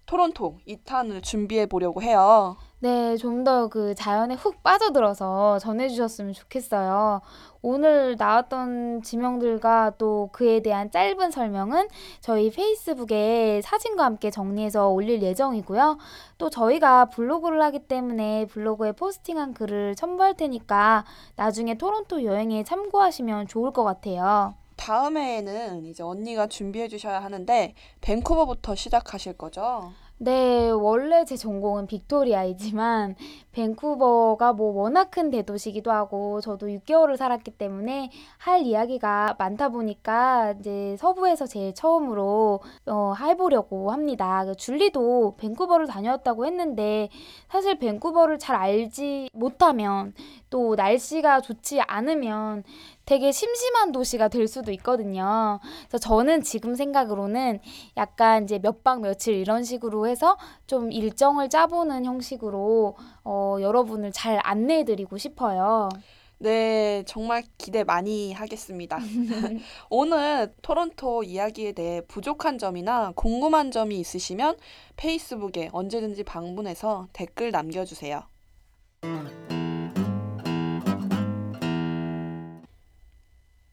[0.10, 2.58] 토론토 2탄을 준비해 보려고 해요.
[2.80, 7.22] 네, 좀 더 그 자연에 훅 빠져들어서 전해주셨으면 좋겠어요.
[7.62, 11.90] 오늘 나왔던 지명들과 또 그에 대한 짧은 설명은
[12.22, 16.00] 저희 페이스북에 사진과 함께 정리해서 올릴 예정이고요.
[16.40, 23.72] 또 저희가 블로그를 하기 때문에 블로그에 포스팅한 글을 첨부할 테니까 나중에 토론토 여행에 참고하시면 좋을
[23.74, 24.56] 것 같아요.
[24.80, 29.92] 다음에는 이제 언니가 준비해 주셔야 하는데 밴쿠버부터 시작하실 거죠?
[30.22, 33.16] 네, 원래 제 전공은 빅토리아이지만
[33.54, 40.98] 밴쿠버가 뭐 워낙 큰 대도시기도 하고 저도 6개월을 살았기 때문에 할 이야기가 많다 보니까 이제
[40.98, 44.44] 서부에서 제일 처음으로 어, 해보려고 합니다.
[44.44, 47.08] 그 줄리도 밴쿠버를 다녔다고 했는데
[47.50, 50.14] 사실 밴쿠버를 잘 알지 못하면
[50.50, 52.66] 또 날씨가 좋지 않으면
[53.10, 55.60] 되게 심심한 도시가 될 수도 있거든요.
[55.88, 57.60] 그래서 저는 지금 생각으로는
[57.98, 64.40] 약간 이제 몇 박 며칠 이런 식으로 해서 좀 일정을 짜보는 형식으로 어, 여러분을 잘
[64.44, 65.90] 안내해드리고 싶어요.
[66.38, 69.00] 네, 정말 기대 많이 하겠습니다.
[69.90, 74.56] 오늘 토론토 이야기에 대해 부족한 점이나 궁금한 점이 있으시면
[74.98, 78.22] 페이스북에 언제든지 방문해서 댓글 남겨주세요.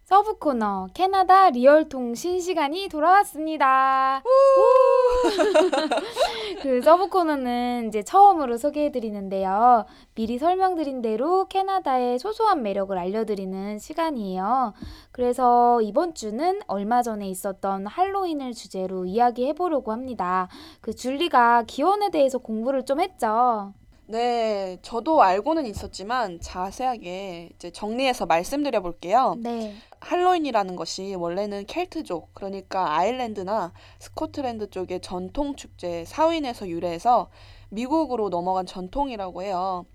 [0.07, 4.23] 서브 코너 캐나다 리얼 통신 시간이 돌아왔습니다.
[6.63, 9.85] 그 서브 코너는 이제 처음으로 소개해 드리는데요.
[10.15, 14.75] 미리 설명드린 대로 캐나다의 소소한 매력을 알려드리는 시간이에요.
[15.11, 20.47] 그래서 이번 주는 얼마 전에 있었던 할로윈을 주제로 이야기해 보려고 합니다.
[20.81, 23.73] 그 줄리가 기원에 대해서 공부를 좀 했죠.
[24.09, 29.35] 네, 저도 알고는 있었지만 자세하게 이제 정리해서 말씀드려 볼게요.
[29.39, 29.75] 네.
[30.01, 37.31] 할로윈이라는 것이 원래는 켈트족, 그러니까 아일랜드나 스코틀랜드 쪽의 전통 축제 사윈에서 유래해서
[37.71, 39.87] 미국으로 넘어간 전통이라고 해요.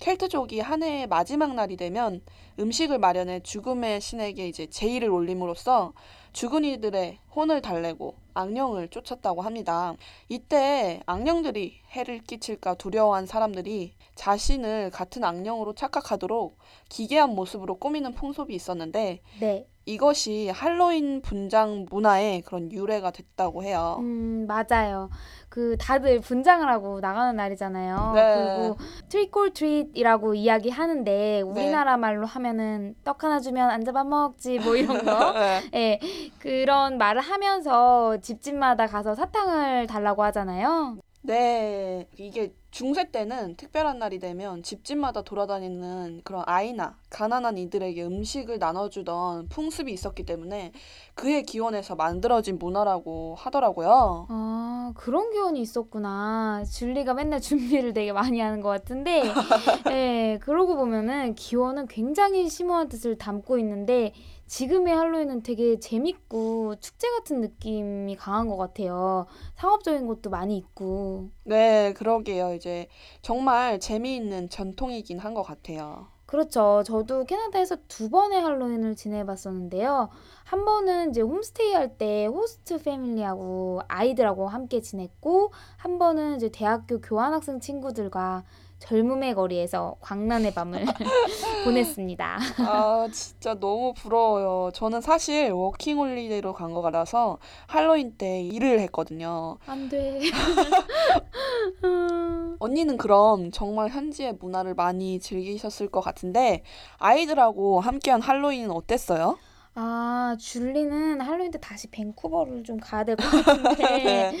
[0.00, 2.20] 켈트족이 한 해의 마지막 날이 되면
[2.58, 5.94] 음식을 마련해 죽음의 신에게 이제 제의를 올림으로써
[6.34, 9.94] 죽은 이들의 혼을 달래고 악령을 쫓았다고 합니다.
[10.28, 19.20] 이때 악령들이 해를 끼칠까 두려워한 사람들이 자신을 같은 악령으로 착각하도록 기괴한 모습으로 꾸미는 풍습이 있었는데
[19.38, 19.68] 네.
[19.86, 23.96] 이것이 할로윈 분장 문화의 그런 유래가 됐다고 해요.
[24.00, 25.10] 음, 맞아요.
[25.48, 28.12] 그 다들 분장을 하고 나가는 날이잖아요.
[28.14, 28.34] 네.
[28.34, 28.76] 그리고
[29.08, 35.32] trick or treat이라고 이야기하는데 우리나라 말로 하면은 떡 하나 주면 안 잡아먹지 뭐 이런 거.
[35.70, 35.70] 네.
[35.74, 36.00] 예.
[36.38, 40.96] 그런 말을 하면서 집집마다 가서 사탕을 달라고 하잖아요.
[41.22, 49.48] 네, 이게 중세 때는 특별한 날이 되면 집집마다 돌아다니는 그런 아이나 가난한 이들에게 음식을 나눠주던
[49.48, 50.72] 풍습이 있었기 때문에
[51.14, 54.26] 그에 기원해서 만들어진 문화라고 하더라고요.
[54.28, 56.64] 아, 그런 기원이 있었구나.
[56.64, 59.22] 줄리가 맨날 준비를 되게 많이 하는 것 같은데,
[59.92, 64.12] 예, 그러고 보면은 기원은 굉장히 심오한 뜻을 담고 있는데,
[64.46, 69.26] 지금의 할로윈은 되게 재밌고 축제 같은 느낌이 강한 것 같아요.
[69.56, 71.30] 상업적인 것도 많이 있고.
[71.44, 72.52] 네, 그러게요.
[72.64, 72.88] 이제
[73.20, 76.08] 정말 재미있는 전통이긴 한 것 같아요.
[76.26, 76.82] 그렇죠.
[76.86, 80.08] 저도 캐나다에서 두 번의 할로윈을 지내봤었는데요.
[80.44, 87.00] 한 번은 이제 홈스테이 할 때 호스트 패밀리하고 아이들하고 함께 지냈고, 한 번은 이제 대학교
[87.00, 88.44] 교환학생 친구들과
[88.84, 90.84] 젊음의 거리에서 광란의 밤을
[91.64, 92.38] 보냈습니다.
[92.58, 94.70] 아, 진짜 너무 부러워요.
[94.74, 99.56] 저는 사실 워킹 홀리데이로 간 거라서 할로윈 때 일을 했거든요.
[99.66, 100.20] 안 돼.
[102.58, 106.62] 언니는 그럼 정말 현지의 문화를 많이 즐기셨을 것 같은데
[106.98, 109.38] 아이들하고 함께한 할로윈은 어땠어요?
[109.76, 114.32] 아, 줄리는 할로윈 때 다시 밴쿠버를 좀 가야 될 것 같은데.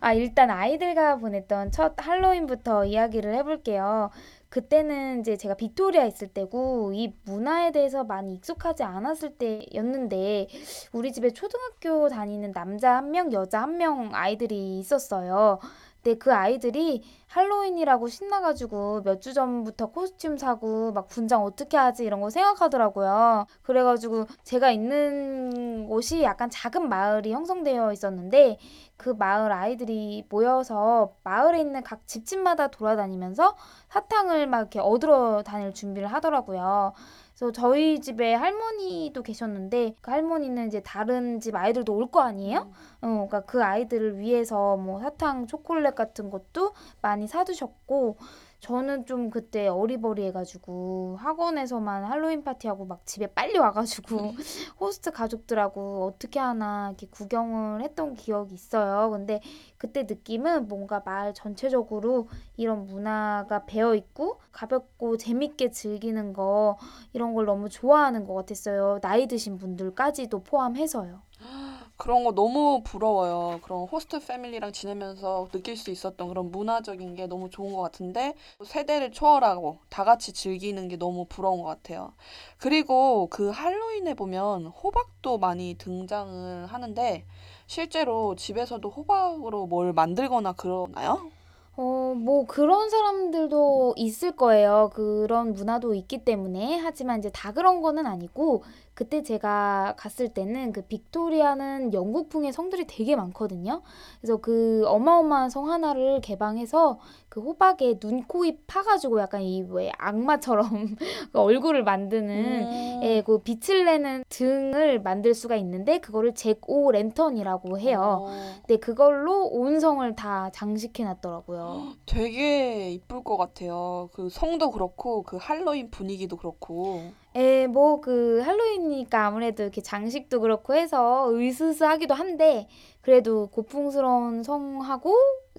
[0.00, 4.10] 아, 일단 아이들과 보냈던 첫 할로윈부터 이야기를 해볼게요.
[4.50, 10.48] 그때는 이제 제가 빅토리아 있을 때고 이 문화에 대해서 많이 익숙하지 않았을 때였는데
[10.92, 15.58] 우리 집에 초등학교 다니는 남자 한 명, 여자 한 명 아이들이 있었어요.
[16.04, 22.20] 근데 그 아이들이 할로윈이라고 신나가지고 몇 주 전부터 코스튬 사고 막 분장 어떻게 하지 이런
[22.20, 23.46] 거 생각하더라고요.
[23.62, 28.58] 그래가지고 제가 있는 곳이 약간 작은 마을이 형성되어 있었는데
[28.98, 33.56] 그 마을 아이들이 모여서 마을에 있는 각 집집마다 돌아다니면서
[33.88, 36.92] 사탕을 막 이렇게 얻으러 다닐 준비를 하더라고요.
[37.36, 42.70] 그래서 저희 집에 할머니도 계셨는데 그 할머니는 이제 다른 집 아이들도 올 거 아니에요?
[43.00, 48.16] 어, 그러니까 그 아이들을 위해서 뭐 사탕, 초콜릿 같은 것도 많이 사두셨고
[48.64, 54.16] 저는 좀 그때 어리버리해가지고 학원에서만 할로윈 파티하고 막 집에 빨리 와가지고
[54.80, 59.10] 호스트 가족들하고 어떻게 하나 이렇게 구경을 했던 기억이 있어요.
[59.10, 59.42] 근데
[59.76, 66.78] 그때 느낌은 뭔가 마을 전체적으로 이런 문화가 배어 있고 가볍고 재밌게 즐기는 거
[67.12, 68.98] 이런 걸 너무 좋아하는 것 같았어요.
[69.02, 71.20] 나이 드신 분들까지도 포함해서요.
[72.04, 73.60] 그런 거 너무 부러워요.
[73.62, 79.10] 그런 호스트 패밀리랑 지내면서 느낄 수 있었던 그런 문화적인 게 너무 좋은 것 같은데 세대를
[79.10, 82.12] 초월하고 다 같이 즐기는 게 너무 부러운 것 같아요.
[82.58, 87.24] 그리고 그 할로윈에 보면 호박도 많이 등장을 하는데
[87.66, 91.30] 실제로 집에서도 호박으로 뭘 만들거나 그러나요?
[91.76, 94.90] 어, 뭐 그런 사람들도 있을 거예요.
[94.94, 96.78] 그런 문화도 있기 때문에.
[96.78, 98.62] 하지만 이제 다 그런 거는 아니고,
[98.94, 103.82] 그때 제가 갔을 때는 그 빅토리아는 영국풍의 성들이 되게 많거든요.
[104.20, 109.90] 그래서 그 어마어마한 성 하나를 개방해서 그 호박에 눈, 코, 입 파가지고 약간 이 왜
[109.98, 110.68] 악마처럼
[111.32, 113.00] 그 얼굴을 만드는 음.
[113.02, 118.26] 예, 그 빛을 내는 등을 만들 수가 있는데 그거를 잭오 랜턴이라고 해요.
[118.28, 118.30] 어,
[118.66, 121.94] 근데 그걸로 온 성을 다 장식해 놨더라고요.
[122.06, 124.10] 되게 이쁠 것 같아요.
[124.12, 127.10] 그 성도 그렇고 그 할로윈 분위기도 그렇고.
[127.36, 132.68] 예, 뭐 그 할로윈이니까 아무래도 이렇게 장식도 그렇고 해서 으스스하기도 한데
[133.02, 135.14] 그래도 고풍스러운 성하고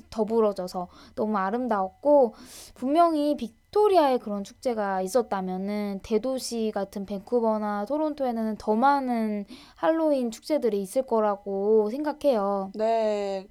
[0.10, 2.34] 더불어져서 너무 아름다웠고
[2.76, 9.46] 분명히 빅토리아에 그런 축제가 있었다면은 대도시 같은 밴쿠버나 토론토에는 더 많은
[9.76, 12.72] 할로윈 축제들이 있을 거라고 생각해요.
[12.76, 13.48] 네.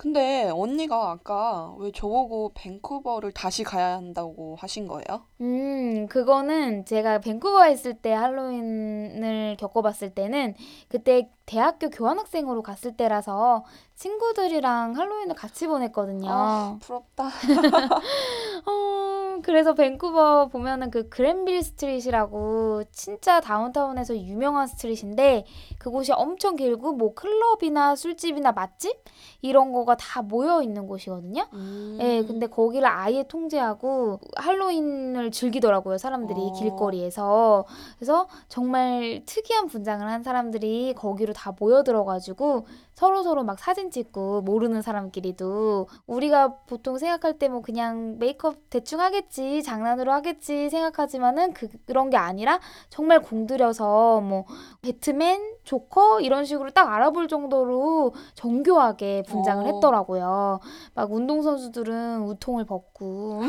[0.00, 5.26] 근데 언니가 아까 왜 저보고 밴쿠버를 다시 가야 한다고 하신 거예요?
[5.42, 10.54] 음, 그거는 제가 밴쿠버에 있을 때 할로윈을 겪어봤을 때는
[10.88, 16.30] 그때 대학교 교환학생으로 갔을 때라서 친구들이랑 할로윈을 같이 보냈거든요.
[16.30, 17.24] 아, 부럽다.
[18.64, 19.09] 어,
[19.42, 25.44] 그래서 밴쿠버 보면은 그 그랜빌 스트릿이라고 진짜 다운타운에서 유명한 스트릿인데
[25.78, 28.96] 그곳이 엄청 길고 뭐 클럽이나 술집이나 맛집
[29.42, 31.46] 이런 거가 다 모여 있는 곳이거든요.
[31.52, 31.98] 음.
[32.00, 36.52] 예, 근데 거기를 아예 통제하고 할로윈을 즐기더라고요, 사람들이 어.
[36.52, 37.64] 길거리에서.
[37.96, 42.66] 그래서 정말 특이한 분장을 한 사람들이 거기로 다 모여 들어가지고
[43.00, 49.00] 서로 서로 막 사진 찍고 모르는 사람끼리도 우리가 보통 생각할 때 뭐 그냥 메이크업 대충
[49.00, 54.44] 하겠지, 장난으로 하겠지 생각하지만은 그, 그런 게 아니라 정말 공들여서 뭐
[54.82, 59.72] 배트맨, 조커 이런 식으로 딱 알아볼 정도로 정교하게 분장을 어.
[59.74, 60.60] 했더라고요.
[60.94, 63.42] 막 운동 선수들은 우통을 벗고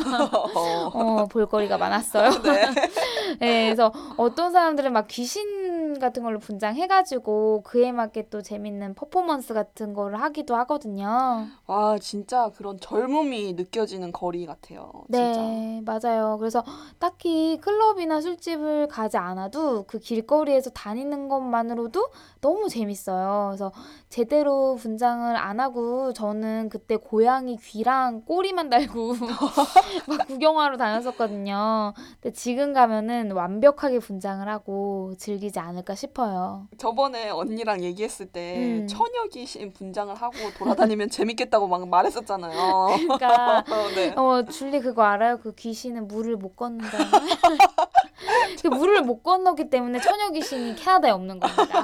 [0.55, 0.91] 어.
[0.93, 2.29] 어, 볼거리가 많았어요.
[2.41, 2.65] 네.
[3.39, 9.93] 네, 그래서 어떤 사람들은 막 귀신 같은 걸로 분장해가지고 그에 맞게 또 재밌는 퍼포먼스 같은
[9.93, 11.47] 거를 하기도 하거든요.
[11.67, 14.91] 와, 진짜 그런 젊음이 느껴지는 거리 같아요.
[15.11, 15.41] 진짜.
[15.41, 16.37] 네, 맞아요.
[16.39, 16.63] 그래서
[16.99, 22.09] 딱히 클럽이나 술집을 가지 않아도 그 길거리에서 다니는 것만으로도
[22.41, 23.49] 너무 재밌어요.
[23.49, 23.71] 그래서
[24.09, 29.15] 제대로 분장을 안 하고 저는 그때 고양이 귀랑 꼬리만 달고
[30.07, 31.93] 막 구경하러 다녔었거든요.
[32.21, 36.67] 근데 지금 가면은 완벽하게 분장을 하고 즐기지 않을까 싶어요.
[36.77, 38.87] 저번에 언니랑 얘기했을 때 음.
[38.87, 42.87] 처녀 귀신 분장을 하고 돌아다니면 재밌겠다고 막 말했었잖아요.
[42.97, 44.13] 그러니까 어, 네.
[44.15, 45.37] 어, 줄리 그거 알아요?
[45.39, 46.97] 그 귀신은 물을 못 건너다.
[48.61, 51.83] 그 물을 못 건너기 때문에 처녀 귀신이 캐나다에 없는 겁니다.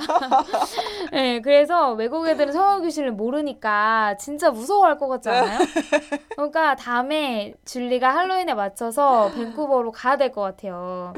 [1.11, 5.59] 네, 그래서 외국 애들은 처녀 귀신을 모르니까 진짜 무서워할 것 같지 않아요?
[6.35, 11.13] 그러니까 다음에 줄리가 할로윈에 맞춰서 밴쿠버로 가야 될 것 같아요.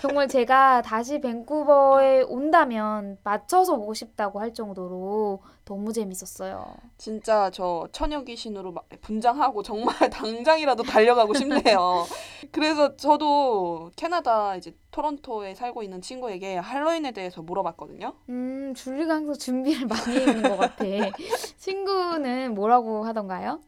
[0.00, 6.74] 정말 제가 다시 밴쿠버에 온다면 맞춰서 보고 싶다고 할 정도로 너무 재밌었어요.
[6.98, 12.06] 진짜 저 처녀 귀신으로 막 분장하고 정말 당장이라도 달려가고 싶네요.
[12.52, 18.12] 그래서 저도 캐나다 이제 토론토에 살고 있는 친구에게 할로윈에 대해서 물어봤거든요.
[18.28, 20.84] 음, 줄리가 항상 준비를 많이 해 있는 것 같아.
[21.56, 23.60] 친구는 뭐라고 하던가요?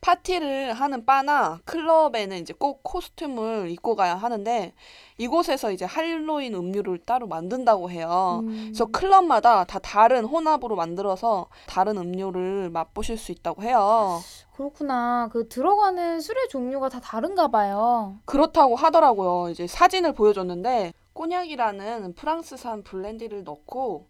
[0.00, 4.72] 파티를 하는 바나 클럽에는 이제 꼭 코스튬을 입고 가야 하는데
[5.20, 8.40] 이곳에서 이제 할로윈 음료를 따로 만든다고 해요.
[8.42, 14.20] 음, 그래서 클럽마다 다 다른 혼합으로 만들어서 다른 음료를 맛보실 수 있다고 해요.
[14.54, 15.28] 그렇구나.
[15.30, 18.16] 그 들어가는 술의 종류가 다 다른가 봐요.
[18.24, 19.50] 그렇다고 하더라고요.
[19.50, 24.06] 이제 사진을 보여줬는데 꼬냑이라는 프랑스산 블렌디를 넣고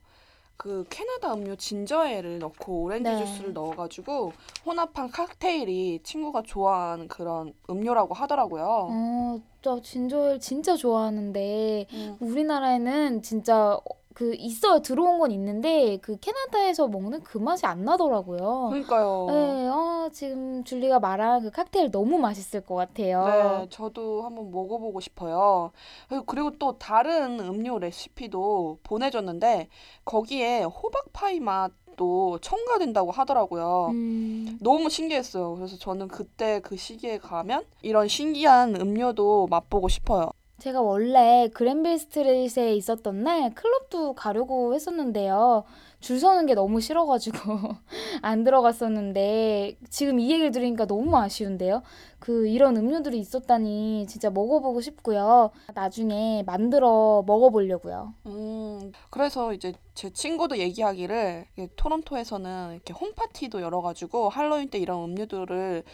[0.60, 3.16] 그 캐나다 음료 진저에를 넣고 오렌지 네.
[3.16, 4.34] 주스를 넣어가지고
[4.66, 8.88] 혼합한 칵테일이 친구가 좋아하는 그런 음료라고 하더라고요.
[8.90, 12.16] 어, 저 진저일 진짜 좋아하는데 음.
[12.20, 13.78] 우리나라에는 진짜
[14.20, 14.80] 그 있어요.
[14.82, 18.66] 들어온 건 있는데 그 캐나다에서 먹는 그 맛이 안 나더라고요.
[18.68, 19.26] 그러니까요.
[19.30, 23.24] 네, 아, 지금 줄리가 말한 그 칵테일 너무 맛있을 것 같아요.
[23.24, 25.72] 네, 저도 한번 먹어보고 싶어요.
[26.10, 29.68] 그리고- 그리고 또 다른 음료 레시피도 보내줬는데
[30.04, 33.86] 거기에 호박파이 맛도 첨가된다고 하더라고요.
[33.92, 35.54] 음, 너무 신기했어요.
[35.54, 40.28] 그래서 저는 그때 그 시기에 가면 이런 신기한 음료도 맛보고 싶어요.
[40.60, 45.64] 제가 원래 그랜빌 스트릿에 있었던 날 클럽도 가려고 했었는데요.
[46.00, 47.38] 줄 서는 게 너무 싫어가지고
[48.22, 51.82] 안 들어갔었는데 지금 이 얘기를 들으니까 너무 아쉬운데요.
[52.18, 55.50] 그 이런 음료들이 있었다니 진짜 먹어보고 싶고요.
[55.74, 58.14] 나중에 만들어 먹어보려고요.
[58.26, 61.46] 음, 그래서 이제 제 친구도 얘기하기를
[61.76, 65.84] 토론토에서는 이렇게 홈파티도 열어가지고 할로윈 때 이런 음료들을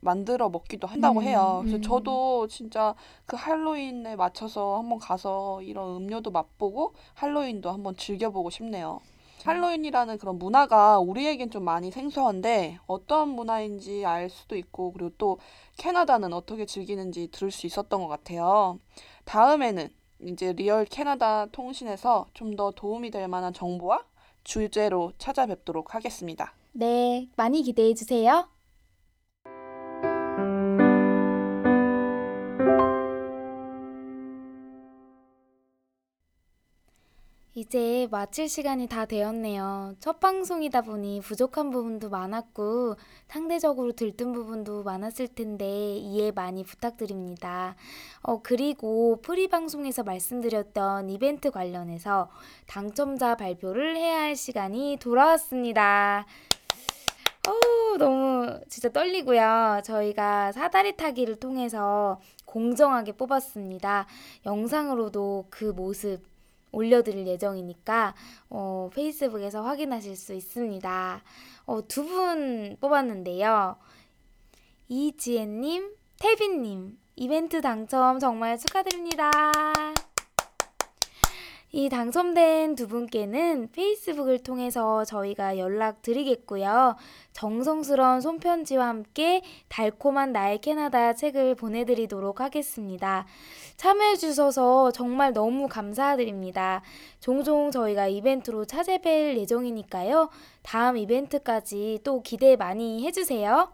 [0.00, 1.60] 만들어 먹기도 한다고 음, 해요.
[1.62, 1.82] 그래서 음.
[1.82, 2.94] 저도 진짜
[3.24, 9.00] 그 할로윈에 맞춰서 한번 가서 이런 음료도 맛보고 할로윈도 한번 즐겨보고 싶네요.
[9.44, 15.38] 할로윈이라는 그런 문화가 우리에겐 좀 많이 생소한데 어떤 문화인지 알 수도 있고 그리고 또
[15.76, 18.78] 캐나다는 어떻게 즐기는지 들을 수 있었던 것 같아요.
[19.24, 19.88] 다음에는
[20.26, 24.04] 이제 리얼 캐나다 통신에서 좀 더 도움이 될 만한 정보와
[24.44, 26.54] 주제로 찾아뵙도록 하겠습니다.
[26.72, 28.48] 네, 많이 기대해 주세요.
[37.56, 39.94] 이제 마칠 시간이 다 되었네요.
[40.00, 42.96] 첫 방송이다 보니 부족한 부분도 많았고
[43.28, 47.76] 상대적으로 들뜬 부분도 많았을 텐데 이해 많이 부탁드립니다.
[48.22, 52.28] 어, 그리고 pre 방송에서 말씀드렸던 이벤트 관련해서
[52.66, 56.26] 당첨자 발표를 해야 할 시간이 돌아왔습니다.
[57.46, 59.80] 어우, 너무 진짜 떨리고요.
[59.84, 64.06] 저희가 사다리 타기를 통해서 공정하게 뽑았습니다.
[64.44, 66.33] 영상으로도 그 모습
[66.74, 68.14] 올려드릴 예정이니까
[68.50, 71.22] 어, 페이스북에서 확인하실 수 있습니다.
[71.66, 73.76] 어, 두 분 뽑았는데요.
[74.88, 79.30] 이지혜님, 태빈님, 이벤트 당첨 정말 축하드립니다.
[81.76, 86.94] 이 당첨된 두 분께는 페이스북을 통해서 저희가 연락드리겠고요.
[87.32, 93.26] 정성스러운 손편지와 함께 달콤한 나의 캐나다 책을 보내드리도록 하겠습니다.
[93.76, 96.82] 참여해주셔서 정말 너무 감사드립니다.
[97.18, 100.28] 종종 저희가 이벤트로 찾아뵐 예정이니까요.
[100.62, 103.72] 다음 이벤트까지 또 기대 많이 해주세요.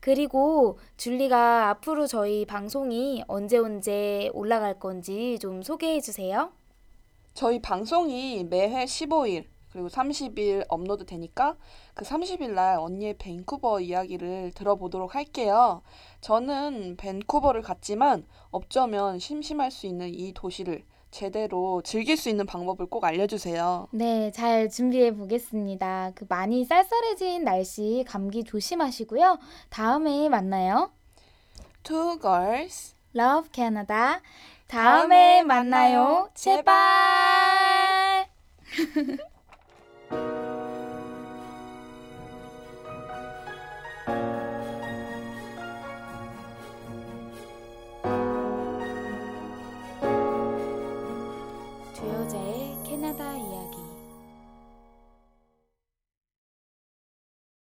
[0.00, 6.52] 그리고 줄리가 앞으로 저희 방송이 언제 언제 올라갈 건지 좀 소개해 주세요.
[7.34, 11.56] 저희 방송이 매회 15일 그리고 30일 업로드 되니까
[11.94, 15.82] 그 30일 날 언니의 밴쿠버 이야기를 들어보도록 할게요.
[16.20, 23.04] 저는 밴쿠버를 갔지만 어쩌면 심심할 수 있는 이 도시를 제대로 즐길 수 있는 방법을 꼭
[23.04, 23.88] 알려주세요.
[23.90, 26.12] 네, 잘 준비해 보겠습니다.
[26.14, 29.38] 그 많이 쌀쌀해진 날씨 감기 조심하시고요.
[29.70, 30.92] 다음에 만나요.
[31.82, 32.94] Two girls.
[33.16, 34.20] Love Canada.
[34.74, 36.28] 다음에 만나요.
[36.34, 36.74] 제발.